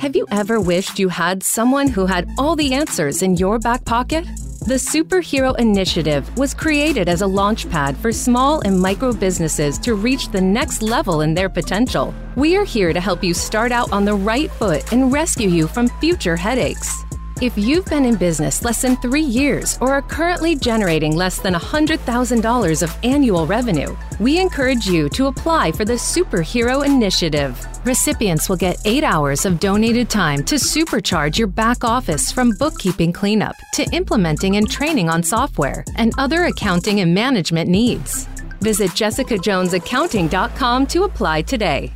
[0.00, 3.84] Have you ever wished you had someone who had all the answers in your back
[3.84, 4.24] pocket?
[4.66, 10.30] The Superhero Initiative was created as a launchpad for small and micro businesses to reach
[10.30, 12.12] the next level in their potential.
[12.34, 15.68] We are here to help you start out on the right foot and rescue you
[15.68, 17.04] from future headaches.
[17.40, 21.52] If you've been in business less than three years or are currently generating less than
[21.54, 27.58] $100,000 of annual revenue, we encourage you to apply for the Superhero Initiative.
[27.84, 33.12] Recipients will get eight hours of donated time to supercharge your back office from bookkeeping
[33.12, 38.28] cleanup to implementing and training on software and other accounting and management needs.
[38.60, 41.92] Visit jessicajonesaccounting.com to apply today.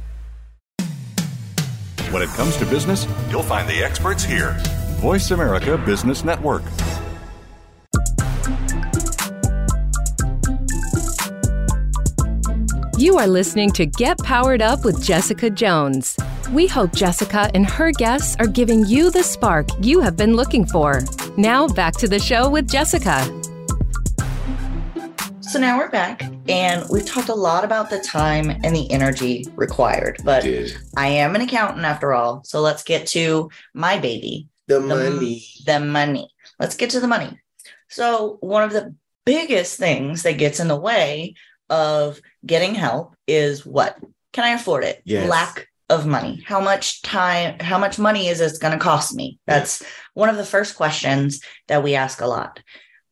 [2.11, 4.61] When it comes to business, you'll find the experts here.
[4.99, 6.65] Voice America Business Network.
[12.99, 16.19] You are listening to Get Powered Up with Jessica Jones.
[16.51, 20.67] We hope Jessica and her guests are giving you the spark you have been looking
[20.67, 21.03] for.
[21.37, 23.23] Now, back to the show with Jessica.
[25.43, 29.47] So now we're back and we've talked a lot about the time and the energy
[29.55, 32.43] required, but Did I am an accountant after all.
[32.43, 35.45] So let's get to my baby, the money.
[35.67, 36.31] the money.
[36.61, 37.39] Let's get to the money.
[37.89, 38.95] So, one of the
[39.25, 41.35] biggest things that gets in the way
[41.71, 43.99] of getting help is what?
[44.33, 45.03] Can I afford it?
[45.05, 45.29] Yes.
[45.29, 46.43] Lack of money.
[46.47, 49.39] How much time, how much money is this going to cost me?
[49.47, 49.83] That's
[50.15, 52.61] one of the first questions that we ask a lot.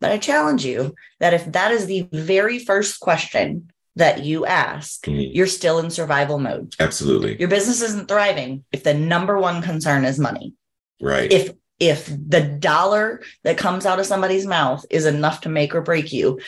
[0.01, 5.07] But I challenge you that if that is the very first question that you ask,
[5.07, 5.31] Mhm.
[5.35, 6.75] you're still in survival mode.
[6.79, 7.39] Absolutely.
[7.39, 10.53] Your business isn't thriving if the number one concern is money
[11.01, 11.31] right.
[11.33, 15.83] if if the dollar that comes out of somebody's mouth is enough to make or
[15.83, 16.41] break you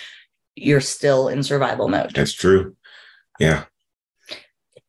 [0.57, 2.76] you're still in survival mode That's true.
[3.38, 3.64] Yeah.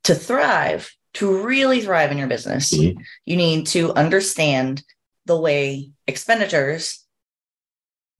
[0.05, 2.97] to thrive to really thrive in your business Mhm.
[3.25, 4.83] you need to understand
[5.25, 7.05] the way expenditures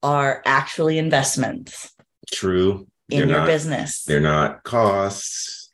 [0.02, 1.90] are actually investments
[2.32, 2.86] True.
[3.08, 5.70] in They're your not- business They're not costs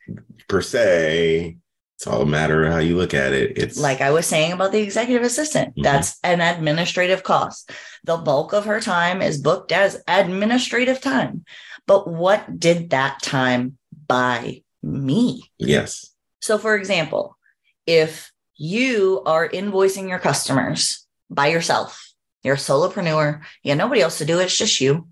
[0.47, 1.57] per se.
[1.97, 3.57] It's all a matter of how you look at it.
[3.57, 5.81] It's like I was saying about the executive assistant, Mhm.
[5.83, 7.71] that's an administrative cost.
[8.03, 11.43] The bulk of her time is booked as administrative time.
[11.87, 15.51] But what did that time buy me?
[15.57, 16.11] yes.
[16.39, 17.35] So, for example,
[17.87, 24.19] if you are invoicing your customers by yourself, you're a solopreneur, you have nobody else
[24.19, 25.07] to do it, it's just you.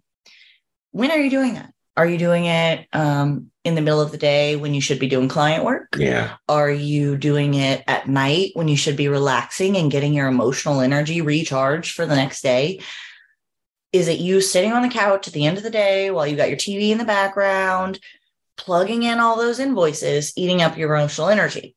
[0.92, 1.74] When are you doing that?
[1.98, 5.08] Are you doing it um, in the middle of the day when you should be
[5.08, 5.96] doing client work?
[5.98, 6.36] Yeah.
[6.50, 10.82] Are you doing it at night when you should be relaxing and getting your emotional
[10.82, 12.82] energy recharged for the next day?
[13.94, 16.36] Is it you sitting on the couch at the end of the day while you
[16.36, 18.00] got your TV in the background,
[18.58, 21.76] plugging in all those invoices, eating up your emotional energy.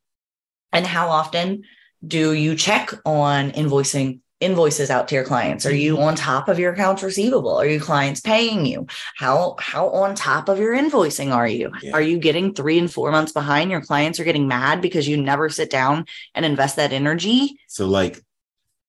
[0.72, 1.62] And how often
[2.06, 5.66] do you check on invoicing invoices out to your clients?
[5.66, 7.56] Are you on top of your accounts receivable?
[7.56, 8.86] Are your clients paying you?
[9.16, 11.72] How how on top of your invoicing are you?
[11.82, 11.92] Yeah.
[11.92, 13.70] Are you getting 3 and 4 months behind?
[13.70, 17.58] Your clients are getting mad because you never sit down and invest that energy?
[17.66, 18.22] So like,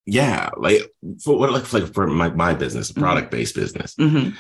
[0.06, 0.82] yeah, like
[1.24, 4.36] for what like, like for my, my business, product based business, Mhm.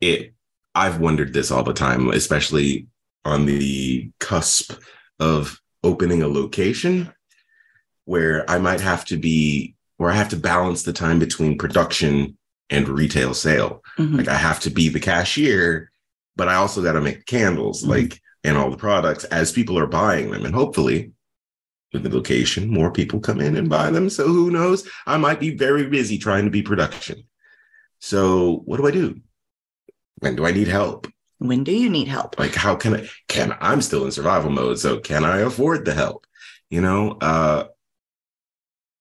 [0.00, 0.34] it
[0.74, 2.88] I've wondered this all the time, especially
[3.24, 4.72] on the cusp
[5.18, 7.10] of opening a location
[8.04, 12.36] where I might have to be where I have to balance the time between production
[12.70, 13.82] and retail sale.
[13.98, 14.18] Mhm.
[14.18, 15.90] Like I have to be the cashier,
[16.36, 17.88] but I also got to make candles, Mhm.
[17.88, 20.44] like and all the products as people are buying them.
[20.44, 21.12] And hopefully,
[21.92, 24.08] with the location, more people come in and buy them.
[24.10, 24.86] So who knows?
[25.06, 27.24] I might be very busy trying to be production.
[28.00, 29.20] So what do I do?
[30.20, 31.08] When do I need help?
[31.38, 32.38] When do you need help?
[32.38, 35.94] Like how can I can I'm still in survival mode, so can I afford the
[35.94, 36.26] help?
[36.70, 37.64] You know, uh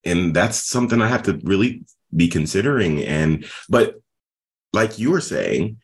[0.06, 1.84] and that's something I have to really
[2.16, 3.04] be considering.
[3.04, 3.96] And but
[4.74, 5.78] like you were saying,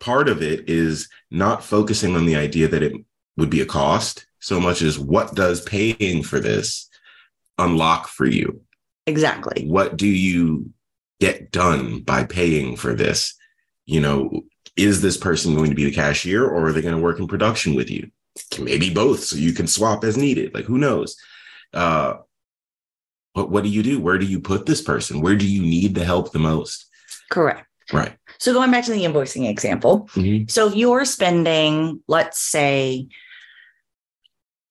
[0.00, 2.92] part of it is not focusing on the idea that it
[3.36, 6.90] would be a cost so much as what does paying for this
[7.58, 8.60] unlock for you?
[9.06, 9.66] Exactly.
[9.66, 10.72] What do you
[11.20, 13.34] get done by paying for this?
[13.86, 14.42] You know,
[14.76, 17.28] is this person going to be the cashier or are they going to work in
[17.28, 18.10] production with you?
[18.58, 20.54] Maybe both, so you can swap as needed.
[20.54, 21.16] Like who knows?
[21.72, 22.14] Uh
[23.34, 24.00] what what do you do?
[24.00, 25.20] Where do you put this person?
[25.20, 26.86] Where do you need the help the most?
[27.30, 27.66] Correct.
[27.92, 28.16] Right.
[28.38, 30.50] So going back to the invoicing example, Mhm.
[30.50, 33.08] So if you're spending, let's say,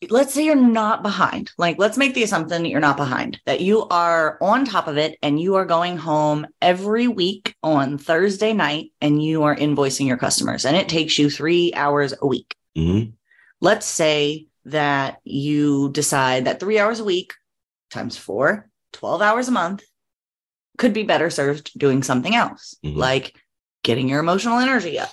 [0.09, 1.51] let's say you're not behind.
[1.57, 4.97] Like, let's make the assumption that you're not behind, that you are on top of
[4.97, 10.07] it and you are going home every week on Thursday night and you are invoicing
[10.07, 12.55] your customers and it takes you three hours a week.
[12.75, 13.13] Mhm.
[13.59, 17.33] Let's say that you decide that three hours a week
[17.91, 19.83] times four, 12 hours a month
[20.77, 22.95] could be better served doing something else, Mhm.
[22.95, 23.35] like
[23.83, 25.11] getting your emotional energy up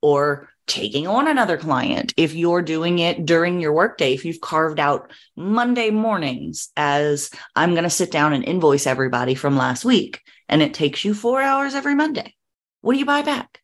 [0.00, 2.14] or taking on another client.
[2.16, 7.72] If you're doing it during your workday, if you've carved out Monday mornings as I'm
[7.72, 11.42] going to sit down and invoice everybody from last week, and it takes you four
[11.42, 12.34] hours every Monday,
[12.82, 13.60] what do you buy back?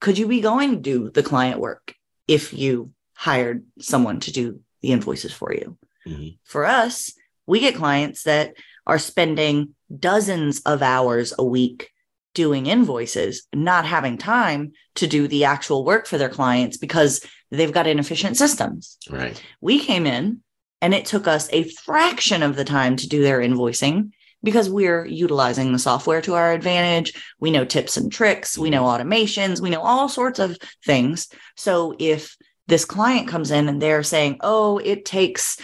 [0.00, 1.94] Could you be going to do the client work
[2.26, 5.76] if you hired someone to do the invoices for you?
[6.06, 6.38] Mhm.
[6.44, 7.12] For us,
[7.46, 8.54] we get clients that
[8.86, 11.90] are spending dozens of hours a week
[12.34, 17.72] doing invoices, not having time to do the actual work for their clients because they've
[17.72, 18.98] got inefficient systems.
[19.08, 19.42] Right.
[19.60, 20.42] We came in
[20.82, 24.10] and it took us a fraction of the time to do their invoicing
[24.42, 27.14] because we're utilizing the software to our advantage.
[27.40, 31.28] We know tips and tricks, we know automations, we know all sorts of things.
[31.56, 32.36] So if
[32.68, 35.58] this client comes in and they're saying, oh, it takes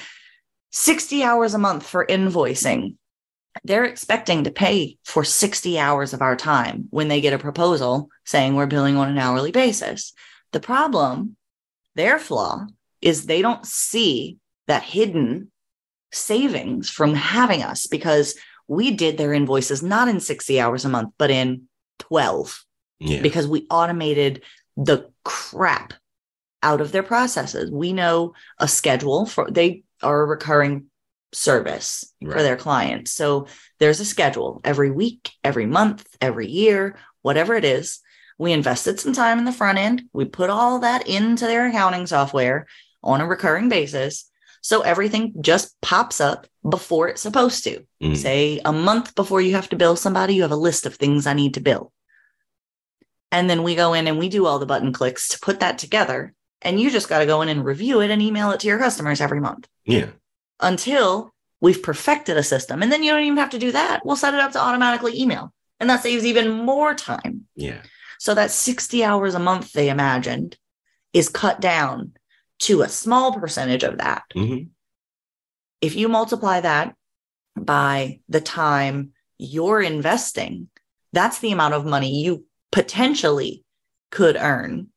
[0.73, 2.97] 60 hours a month for invoicing,
[3.64, 8.09] they're expecting to pay for 60 hours of our time when they get a proposal
[8.25, 10.14] saying we're billing on an hourly basis.
[10.53, 11.37] The problem,
[11.95, 12.66] their flaw,
[13.03, 15.51] is they don't see that hidden
[16.12, 18.35] savings from having us because
[18.68, 21.68] we did their invoices not in 60 hours a month, but in
[21.99, 22.64] 12
[23.01, 23.20] Yeah.
[23.20, 24.43] because we automated
[24.77, 25.93] the crap
[26.62, 27.70] out of their processes.
[27.70, 30.86] We know a schedule for they are a recurring
[31.32, 33.12] service for their clients.
[33.12, 33.46] So
[33.78, 38.00] there's a schedule every week, every month, every year, whatever it is.
[38.38, 40.05] We invested some time in the front end.
[40.12, 42.66] We put all that into their accounting software
[43.03, 44.28] on a recurring basis.
[44.62, 47.84] So everything just pops up before it's supposed to.
[48.03, 48.16] Mhm.
[48.16, 51.26] Say a month before you have to bill somebody, you have a list of things
[51.26, 51.92] I need to bill.
[53.30, 55.78] And then we go in and we do all the button clicks to put that
[55.78, 56.34] together.
[56.65, 58.79] And you just got to go in and review it and email it to your
[58.79, 60.11] customers every month Yeah.
[60.61, 62.83] until we've perfected a system.
[62.83, 64.05] And then you don't even have to do that.
[64.05, 65.53] We'll set it up to automatically email.
[65.81, 67.47] And that saves even more time.
[67.57, 67.83] Yeah.
[68.19, 70.57] So that 60 hours a month they imagined
[71.13, 72.13] is cut down
[72.61, 74.23] to a small percentage of that.
[74.35, 74.69] Mhm.
[75.81, 76.95] If you multiply that
[77.57, 80.69] by the time you're investing,
[81.13, 83.65] that's the amount of money you potentially
[84.13, 84.91] could earn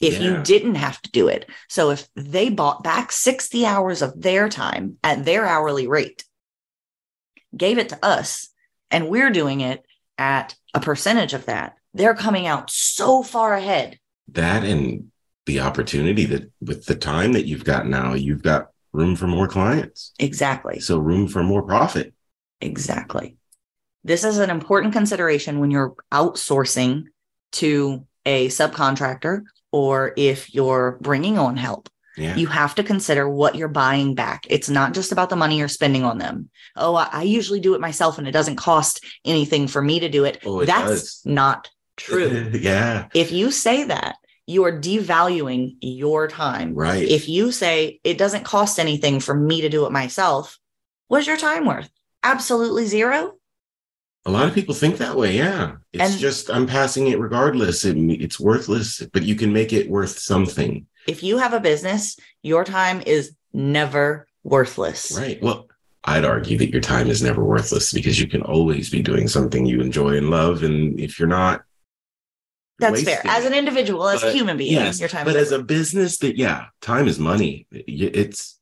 [0.00, 1.48] if you didn't have to do it.
[1.68, 6.24] So if they bought back 60 hours of their time at their hourly rate,
[7.56, 8.48] gave it to us,
[8.90, 9.84] and we're doing it
[10.18, 13.98] at a percentage of that, they're coming out so far ahead.
[14.28, 15.10] That and
[15.46, 19.48] the opportunity that with the time that you've got now, you've got room for more
[19.48, 20.12] clients.
[20.18, 20.80] Exactly.
[20.80, 22.14] So room for more profit.
[22.60, 23.36] Exactly.
[24.02, 27.04] This is an important consideration when you're outsourcing
[27.52, 29.42] to a subcontractor
[29.74, 32.36] or if you're bringing on help, Yeah.
[32.36, 34.46] you have to consider what you're buying back.
[34.48, 36.48] It's not just about the money you're spending on them.
[36.76, 40.08] Oh, I, I usually do it myself and it doesn't cost anything for me to
[40.08, 40.38] do it.
[40.46, 41.22] Oh, it That's does.
[41.24, 42.50] not true.
[42.54, 43.08] yeah.
[43.14, 44.14] if you say that,
[44.46, 46.74] you are devaluing your time.
[46.74, 47.02] Right.
[47.02, 50.56] If you say it doesn't cost anything for me to do it myself,
[51.08, 51.90] what's your time worth?
[52.22, 53.32] Absolutely zero.
[54.26, 55.36] A lot of people think that way.
[55.36, 55.76] Yeah.
[55.92, 57.84] It's And- just, I'm passing it regardless.
[57.84, 60.86] It, it's worthless, but you can make it worth something.
[61.06, 65.12] If you have a business, your time is never worthless.
[65.16, 65.42] Right.
[65.42, 65.68] Well,
[66.04, 69.66] I'd argue that your time is never worthless because you can always be doing something
[69.66, 70.62] you enjoy and love.
[70.62, 71.62] And if you're not,
[72.78, 73.16] That's fair.
[73.16, 75.62] wasting As an individual, as a human being, yes, your time is but as a
[75.62, 77.66] business, that yeah, time is money.
[77.70, 78.58] It's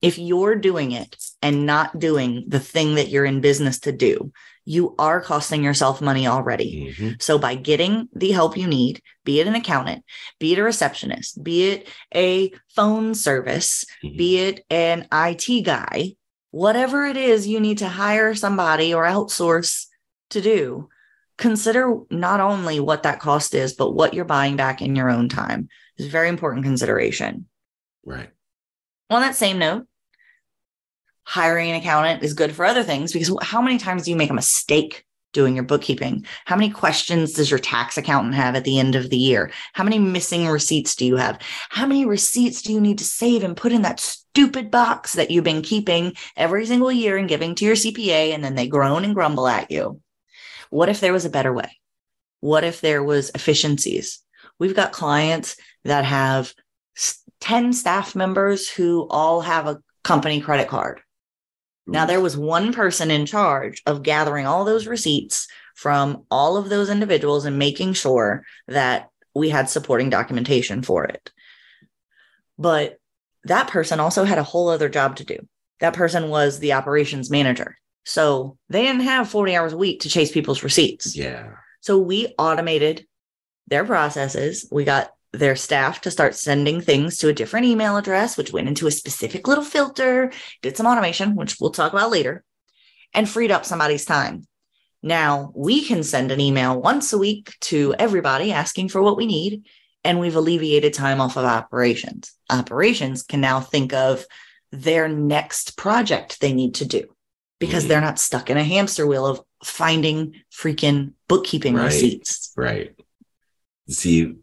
[0.00, 4.32] if you're doing it and not doing the thing that you're in business to do,
[4.64, 6.94] you are costing yourself money already.
[6.96, 7.22] Mhm.
[7.22, 10.04] So by getting the help you need, be it an accountant,
[10.38, 14.16] be it a receptionist, be it a phone service, Mhm.
[14.18, 16.14] be it an IT guy,
[16.50, 19.86] whatever it is you need to hire somebody or outsource
[20.30, 20.88] to do,
[21.38, 25.28] consider not only what that cost is, but what you're buying back in your own
[25.28, 25.68] time.
[25.96, 27.46] It's a very important consideration.
[28.04, 28.30] right.
[29.10, 29.86] On that same note,
[31.30, 34.30] hiring an accountant is good for other things because how many times do you make
[34.30, 36.26] a mistake doing your bookkeeping?
[36.44, 39.52] How many questions does your tax accountant have at the end of the year?
[39.72, 41.40] How many missing receipts do you have?
[41.68, 45.30] How many receipts do you need to save and put in that stupid box that
[45.30, 49.04] you've been keeping every single year and giving to your CPA and then they groan
[49.04, 50.00] and grumble at you?
[50.70, 51.78] What if there was a better way?
[52.40, 54.18] What if there was efficiencies?
[54.58, 55.54] We've got clients
[55.84, 56.52] that have
[57.38, 61.00] 10 staff members who all have a company credit card.
[61.90, 66.68] Now, there was one person in charge of gathering all those receipts from all of
[66.68, 71.30] those individuals and making sure that we had supporting documentation for it.
[72.58, 72.98] But
[73.44, 75.38] that person also had a whole other job to do.
[75.80, 77.76] That person was the operations manager.
[78.04, 81.16] So they didn't have 40 hours a week to chase people's receipts.
[81.16, 81.54] Yeah.
[81.80, 83.06] So we automated
[83.68, 84.68] their processes.
[84.70, 88.68] We got their staff to start sending things to a different email address, which went
[88.68, 92.42] into a specific little filter, did some automation, which we'll talk about later,
[93.14, 94.46] and freed up somebody's time.
[95.02, 99.26] Now we can send an email once a week to everybody asking for what we
[99.26, 99.66] need,
[100.04, 102.32] and we've alleviated time off of operations.
[102.50, 104.24] Operations can now think of
[104.72, 107.04] their next project they need to do
[107.58, 107.88] because Mhm.
[107.88, 111.86] they're not stuck in a hamster wheel of finding freaking bookkeeping Right.
[111.86, 112.52] receipts.
[112.56, 112.94] Right.
[113.88, 114.36] See,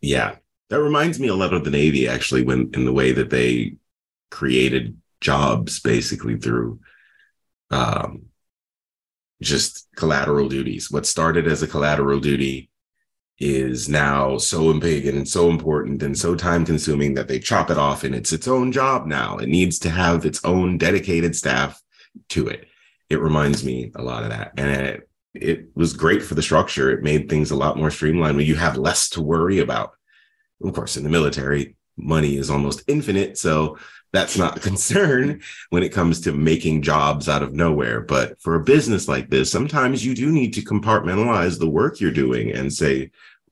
[0.00, 0.36] yeah,
[0.68, 3.76] that reminds me a lot of the Navy actually, when in the way that they
[4.30, 6.80] created jobs basically through
[7.70, 8.26] um,
[9.42, 10.90] just collateral duties.
[10.90, 12.70] What started as a collateral duty
[13.38, 17.78] is now so big and so important and so time consuming that they chop it
[17.78, 19.38] off and it's its own job now.
[19.38, 21.80] It needs to have its own dedicated staff
[22.30, 22.66] to it.
[23.08, 24.52] It reminds me a lot of that.
[24.58, 26.90] And it, it was great for the structure.
[26.90, 29.92] It made things a lot more streamlined when you have less to worry about.
[30.62, 33.38] Of course, in the military, money is almost infinite.
[33.38, 33.78] So
[34.12, 38.00] that's not a concern when it comes to making jobs out of nowhere.
[38.00, 42.10] But for a business like this, sometimes you do need to compartmentalize the work you're
[42.10, 43.10] doing and say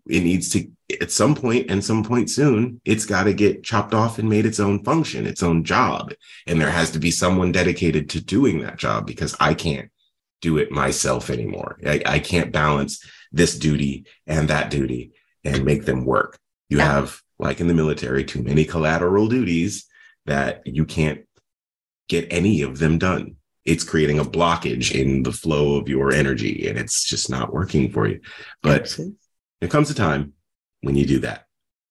[0.08, 0.68] it needs to,
[1.00, 4.46] at some point and some point soon, it's got to get chopped off and made
[4.46, 6.12] its own function, its own job.
[6.46, 9.90] And there has to be someone dedicated to doing that job because I can't
[10.40, 11.78] do it myself anymore.
[11.86, 15.12] I, I can't balance this duty and that duty
[15.44, 16.38] and make them work.
[16.68, 16.92] You Yeah.
[16.92, 19.86] have, like in the military, too many collateral duties
[20.26, 21.20] that you can't
[22.08, 23.36] get any of them done.
[23.64, 27.90] It's creating a blockage in the flow of your energy and it's just not working
[27.90, 28.20] for you.
[28.62, 28.96] But
[29.60, 30.32] there comes a time
[30.80, 31.47] when you do that.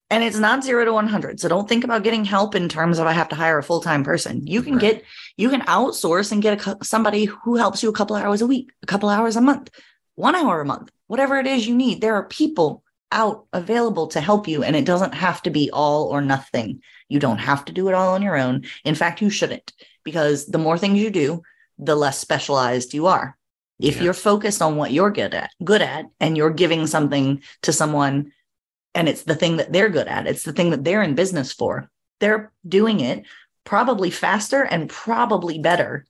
[0.10, 1.40] And it's not zero to 100.
[1.40, 3.82] So don't think about getting help in terms of I have to hire a full
[3.82, 4.48] time person.
[4.48, 4.82] You can Right.
[4.82, 5.04] get,
[5.36, 8.72] you can outsource and get a, somebody who helps you a couple hours a week,
[8.84, 9.70] a couple hours a month,
[10.16, 12.00] one hour a month, whatever it is you need.
[12.00, 16.06] There are people out available to help you, and it doesn't have to be all
[16.06, 16.82] or nothing.
[17.10, 18.64] You don't have to do it all on your own.
[18.86, 19.72] In fact, you shouldn't,
[20.04, 21.42] because the more things you do,
[21.78, 23.38] the less specialized you are.
[23.80, 24.04] If Yeah.
[24.06, 28.32] you're focused on what you're good at, good at, and you're giving something to someone
[28.98, 30.26] and it's the thing that they're good at.
[30.26, 31.88] It's the thing that they're in business for.
[32.20, 33.26] They're doing it
[33.64, 36.06] probably faster and probably better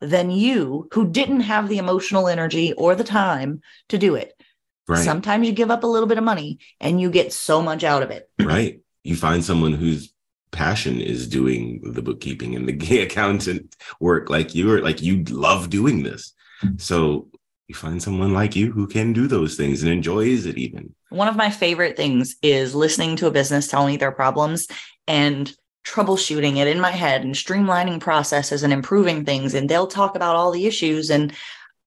[0.00, 4.40] than you who didn't have the emotional energy or the time to do it.
[4.86, 5.04] Right.
[5.04, 8.04] Sometimes you give up a little bit of money and you get so much out
[8.04, 8.30] of it.
[8.40, 8.80] right.
[9.02, 10.12] You find someone whose
[10.52, 15.70] passion is doing the bookkeeping and the accountant work like you are like you love
[15.70, 16.34] doing this.
[16.60, 16.76] Hmm.
[16.76, 17.28] So
[17.66, 20.94] you find someone like you who can do those things and enjoys it even.
[21.10, 24.68] One of my favorite things is listening to a business tell me their problems
[25.06, 25.52] and
[25.84, 29.54] troubleshooting it in my head and streamlining processes and improving things.
[29.54, 31.10] And they'll talk about all the issues.
[31.10, 31.32] And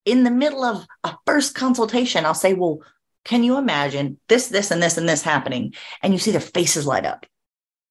[0.05, 2.79] in the middle of a first consultation, I'll say, Well,
[3.23, 5.75] can you imagine this, this, and this, and this happening?
[6.01, 7.27] And you see their faces light up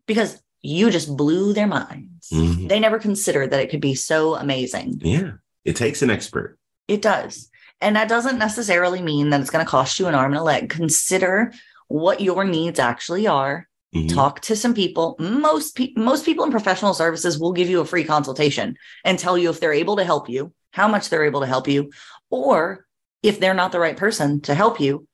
[0.07, 2.29] because you just blew their minds.
[2.31, 2.69] Mhm.
[2.69, 5.01] They never considered that it could be so amazing.
[5.03, 5.33] Yeah.
[5.65, 6.59] It takes an expert.
[6.89, 7.50] It does.
[7.81, 10.45] And that doesn't necessarily mean that it's going to cost you an arm and a
[10.45, 10.69] leg.
[10.71, 11.53] Consider
[11.89, 13.69] what your needs actually are.
[13.95, 14.15] Mhm.
[14.15, 15.17] Talk to some people.
[15.19, 19.37] Most pe- most people in professional services will give you a free consultation and tell
[19.37, 21.91] you if they're able to help you, how much they're able to help you,
[22.31, 22.87] or
[23.23, 25.09] if they're not the right person to help you,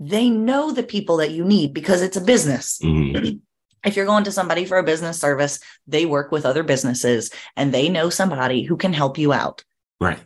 [0.00, 2.78] they know the people that you need because it's a business.
[2.82, 3.40] Mhm.
[3.84, 7.70] If you're going to somebody for a business service, they work with other businesses and
[7.74, 9.62] they know somebody who can help you out.
[10.00, 10.18] Right.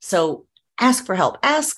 [0.00, 0.46] So
[0.80, 1.38] ask for help.
[1.42, 1.76] Ask,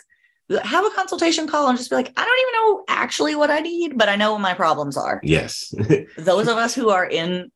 [0.63, 3.61] have a consultation call and just be like, I don't even know actually what I
[3.61, 5.21] need, but I know what my problems are.
[5.23, 5.75] Yes.
[6.19, 7.51] Those of us who are in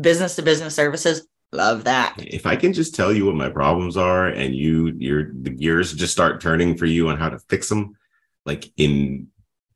[0.00, 2.14] business to business services love that.
[2.18, 5.92] if I can just tell you what my problems are and you your the gears
[5.92, 7.96] just start turning for you on how to fix them
[8.46, 9.26] like in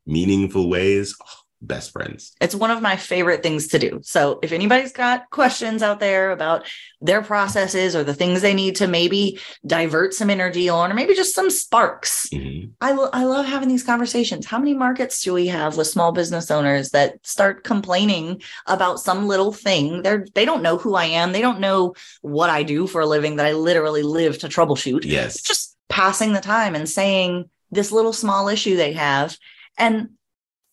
[0.05, 2.33] meaningful ways, oh, best friends.
[2.39, 3.99] It's one of my favorite things to do.
[4.03, 6.65] So if anybody's got questions out there about
[7.01, 11.13] their processes or the things they need to maybe divert some energy on, or maybe
[11.15, 12.71] just some sparks, Mhm.
[12.81, 14.45] I, lo- I love having these conversations.
[14.45, 19.27] How many markets do we have with small business owners that start complaining about some
[19.27, 20.01] little thing?
[20.01, 21.31] They're they don't know who I am.
[21.31, 25.05] They don't know what I do for a living that I literally live to troubleshoot.
[25.05, 25.41] Yes.
[25.41, 29.37] Just passing the time and saying this little small issue they have
[29.77, 30.09] and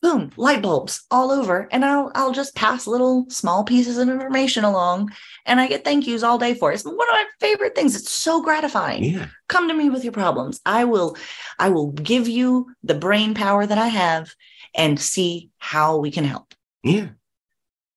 [0.03, 1.69] boom, light bulbs all over.
[1.71, 5.13] And I'll I'll just pass little small pieces of information along
[5.47, 6.75] and I get thank yous all day for it.
[6.75, 7.97] It's one of my favorite things.
[7.97, 9.27] It's so gratifying Yeah.
[9.49, 11.17] come to me with your problems i will
[11.59, 14.35] i will give you the brain power that i have
[14.75, 17.09] and see how we can help Yeah.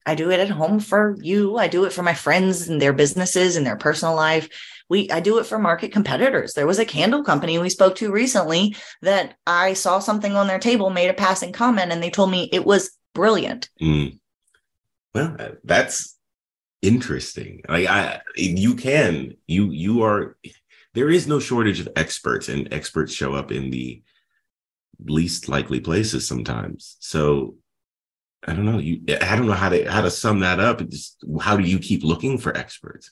[0.05, 2.93] i do it at home for you i do it for my friends and their
[2.93, 4.49] businesses and their personal life
[4.89, 8.11] we i do it for market competitors there was a candle company we spoke to
[8.11, 12.29] recently that i saw something on their table made a passing comment and they told
[12.31, 14.19] me it was brilliant Mm.
[15.15, 16.17] Well, uh, that's
[16.81, 17.61] interesting.
[17.69, 20.37] Like I you can you you are
[20.93, 24.03] there is no shortage of experts and experts show up in the
[25.05, 26.97] least likely places sometimes.
[26.99, 27.55] So
[28.45, 28.79] I don't know.
[28.79, 30.85] You I don't know how to how to sum that up.
[30.89, 33.09] Just how do you keep looking for experts?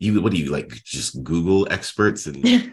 [0.00, 2.72] You what do you like just Google experts and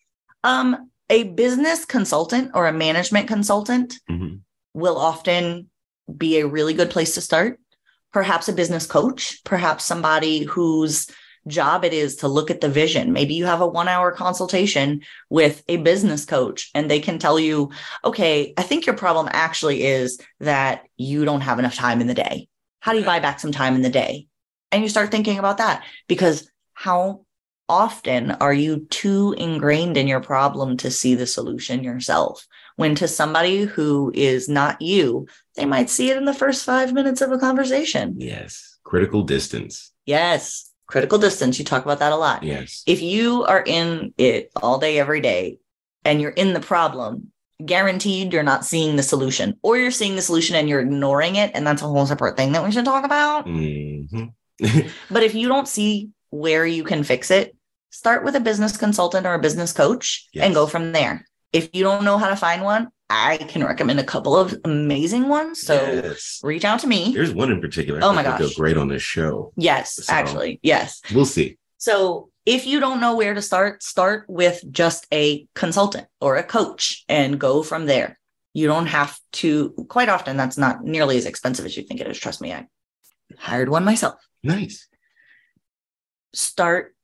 [0.44, 4.40] um a business consultant or a management consultant Mhm.
[4.74, 5.70] will often
[6.16, 7.58] be a really good place to start.
[8.12, 11.08] Perhaps a business coach, perhaps somebody whose
[11.48, 13.12] job it is to look at the vision.
[13.12, 17.38] Maybe you have a one hour consultation with a business coach and they can tell
[17.38, 17.70] you,
[18.04, 22.14] okay, I think your problem actually is that you don't have enough time in the
[22.14, 22.48] day.
[22.80, 24.26] How do you buy back some time in the day?
[24.72, 27.24] And you start thinking about that because how
[27.68, 32.46] often are you too ingrained in your problem to see the solution yourself?
[32.76, 36.92] When to somebody who is not you, they might see it in the first five
[36.92, 38.14] minutes of a conversation.
[38.18, 39.90] yes, critical distance.
[40.04, 41.58] Yes, critical distance.
[41.58, 42.42] You talk about that a lot.
[42.42, 42.82] Yes.
[42.86, 45.58] If you are in it all day, every day,
[46.04, 47.32] and you're in the problem,
[47.64, 51.50] guaranteed you're not seeing the solution, or you're seeing the solution and you're ignoring it.
[51.54, 53.46] And that's a whole separate thing that we should talk about.
[53.46, 54.32] Mhm.
[55.10, 57.56] But if you don't see where you can fix it,
[57.90, 60.44] start with a business consultant or a business coach Yes.
[60.44, 61.26] and go from there.
[61.52, 65.28] If you don't know how to find one, I can recommend a couple of amazing
[65.28, 65.60] ones.
[65.62, 66.40] So yes.
[66.42, 67.12] reach out to me.
[67.14, 68.00] There's one in particular.
[68.02, 68.40] Oh my gosh.
[68.40, 69.52] Go great on this show.
[69.56, 71.00] Yes, So- actually, yes.
[71.14, 71.56] We'll see.
[71.78, 76.42] So if you don't know where to start, start with just a consultant or a
[76.42, 78.18] coach and go from there.
[78.54, 82.06] You don't have to, quite often, that's not nearly as expensive as you think it
[82.08, 82.18] is.
[82.18, 82.66] Trust me, I
[83.36, 84.14] hired one myself.
[84.42, 84.88] Nice.
[86.32, 86.94] Start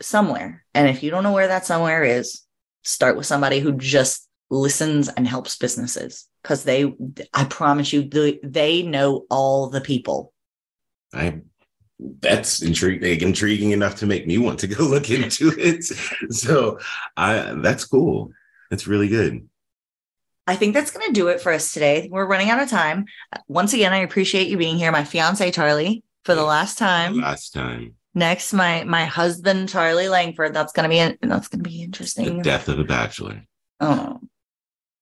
[0.00, 0.64] somewhere.
[0.74, 2.42] And if you don't know where that somewhere is,
[2.82, 6.94] start with somebody who just listens and helps businesses because they,
[7.34, 10.32] I promise you, they, they know all the people.
[11.12, 11.40] I
[11.98, 15.84] that's intriguing intriguing enough to make me want to go look into it.
[16.30, 16.78] So
[17.16, 18.32] I that's cool.
[18.70, 19.48] That's really good.
[20.46, 22.08] I think that's going to do it for us today.
[22.10, 23.06] We're running out of time.
[23.48, 27.14] Once again, I appreciate you being here, my fiance Charlie, for the last time.
[27.14, 27.94] Last time.
[28.16, 30.54] Next, my my husband Charlie Langford.
[30.54, 32.24] That's going to be that's going to be interesting.
[32.24, 32.50] The interesting.
[32.50, 33.42] death of a bachelor.
[33.78, 34.20] Oh,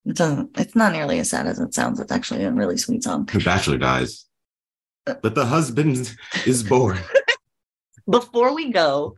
[0.05, 0.59] it doesn't.
[0.59, 2.01] It's not nearly as sad as it sounds.
[2.01, 3.27] It's actually a really sweet song.
[3.27, 4.27] The bachelor dies.
[5.07, 6.99] But the husband is born.
[8.11, 9.15] Before we go,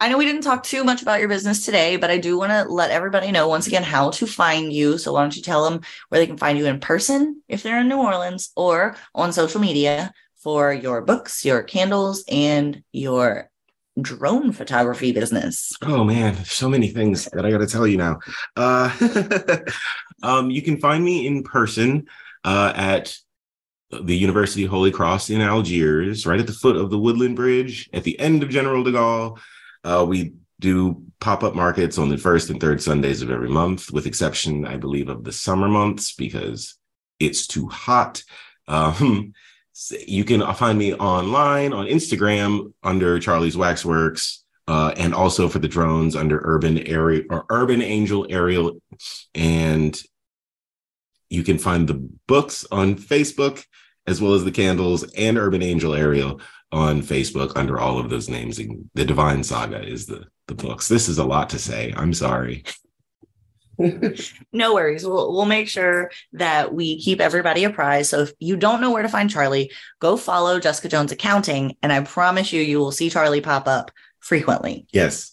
[0.00, 2.50] I know we didn't talk too much about your business today, but I do want
[2.50, 4.98] to let everybody know once again how to find you.
[4.98, 7.80] So why don't you tell them where they can find you in person if they're
[7.80, 10.12] in New Orleans or on social media
[10.46, 13.50] for your books, your candles, and your
[14.00, 15.72] drone photography business?
[15.82, 18.20] Oh man, so many things that I got to tell you now.
[18.54, 19.58] Uh,
[20.22, 22.06] um, you can find me in person
[22.44, 23.18] uh, at
[23.90, 27.90] the University of Holy Cross in Algiers, right at the foot of the Woodland Bridge,
[27.92, 29.40] at the end of General de Gaulle.
[29.82, 34.06] Uh, we do pop-up markets on the first and third Sundays of every month, with
[34.06, 36.76] exception, I believe, of the summer months because
[37.18, 38.22] it's too hot.
[38.68, 39.32] Um,
[40.06, 45.68] you can find me online on Instagram under Charlie's Waxworks, uh, and also for the
[45.68, 48.80] drones under Urban Area or Urban Angel Aerial,
[49.34, 50.00] and
[51.28, 53.64] you can find the books on Facebook
[54.06, 56.40] as well as the candles and Urban Angel Aerial
[56.72, 58.60] on Facebook under all of those names.
[58.94, 60.88] The Divine Saga is the the books.
[60.88, 61.92] This is a lot to say.
[61.96, 62.64] I'm sorry.
[63.78, 65.04] no worries.
[65.04, 68.10] We'll we'll make sure that we keep everybody apprised.
[68.10, 69.70] So if you don't know where to find Charlie,
[70.00, 73.90] go follow Jessica Jones Accounting, and I promise you, you will see Charlie pop up
[74.20, 74.86] frequently.
[74.92, 75.32] Yes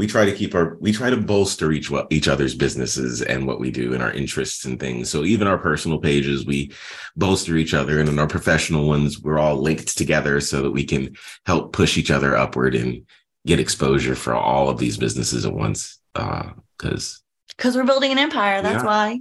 [0.00, 3.60] we try to keep our we try to bolster each each other's businesses and what
[3.60, 6.72] we do and our interests and things so even our personal pages we
[7.16, 10.84] bolster each other and in our professional ones we're all linked together so that we
[10.84, 11.14] can
[11.44, 13.06] help push each other upward and
[13.46, 17.19] get exposure for all of these businesses at once because uh,
[17.60, 19.20] because we're building an empire that's why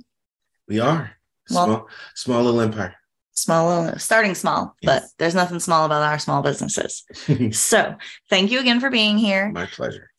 [0.70, 1.12] we are
[1.50, 2.96] well, small small little empire
[3.34, 5.02] small starting small yes.
[5.02, 7.04] but there's nothing small about our small businesses
[7.52, 7.96] so
[8.30, 10.10] thank you again for being here my pleasure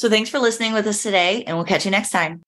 [0.00, 2.40] so thanks for listening with us today, and we'll catch you next time.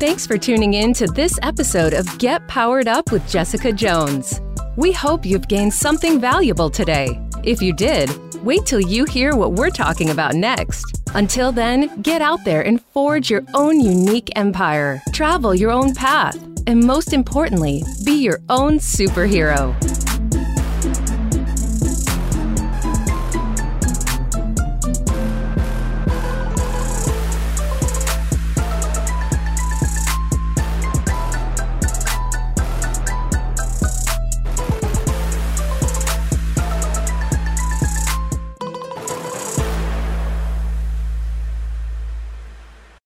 [0.00, 4.40] Thanks for tuning in to this episode of Get Powered Up with Jessica Jones.
[4.76, 7.20] We hope you've gained something valuable today.
[7.44, 8.08] If you did,
[8.42, 11.00] wait till you hear what we're talking about next.
[11.14, 16.36] Until then, get out there and forge your own unique empire, travel your own path,
[16.66, 19.91] and most importantly, be your own superhero.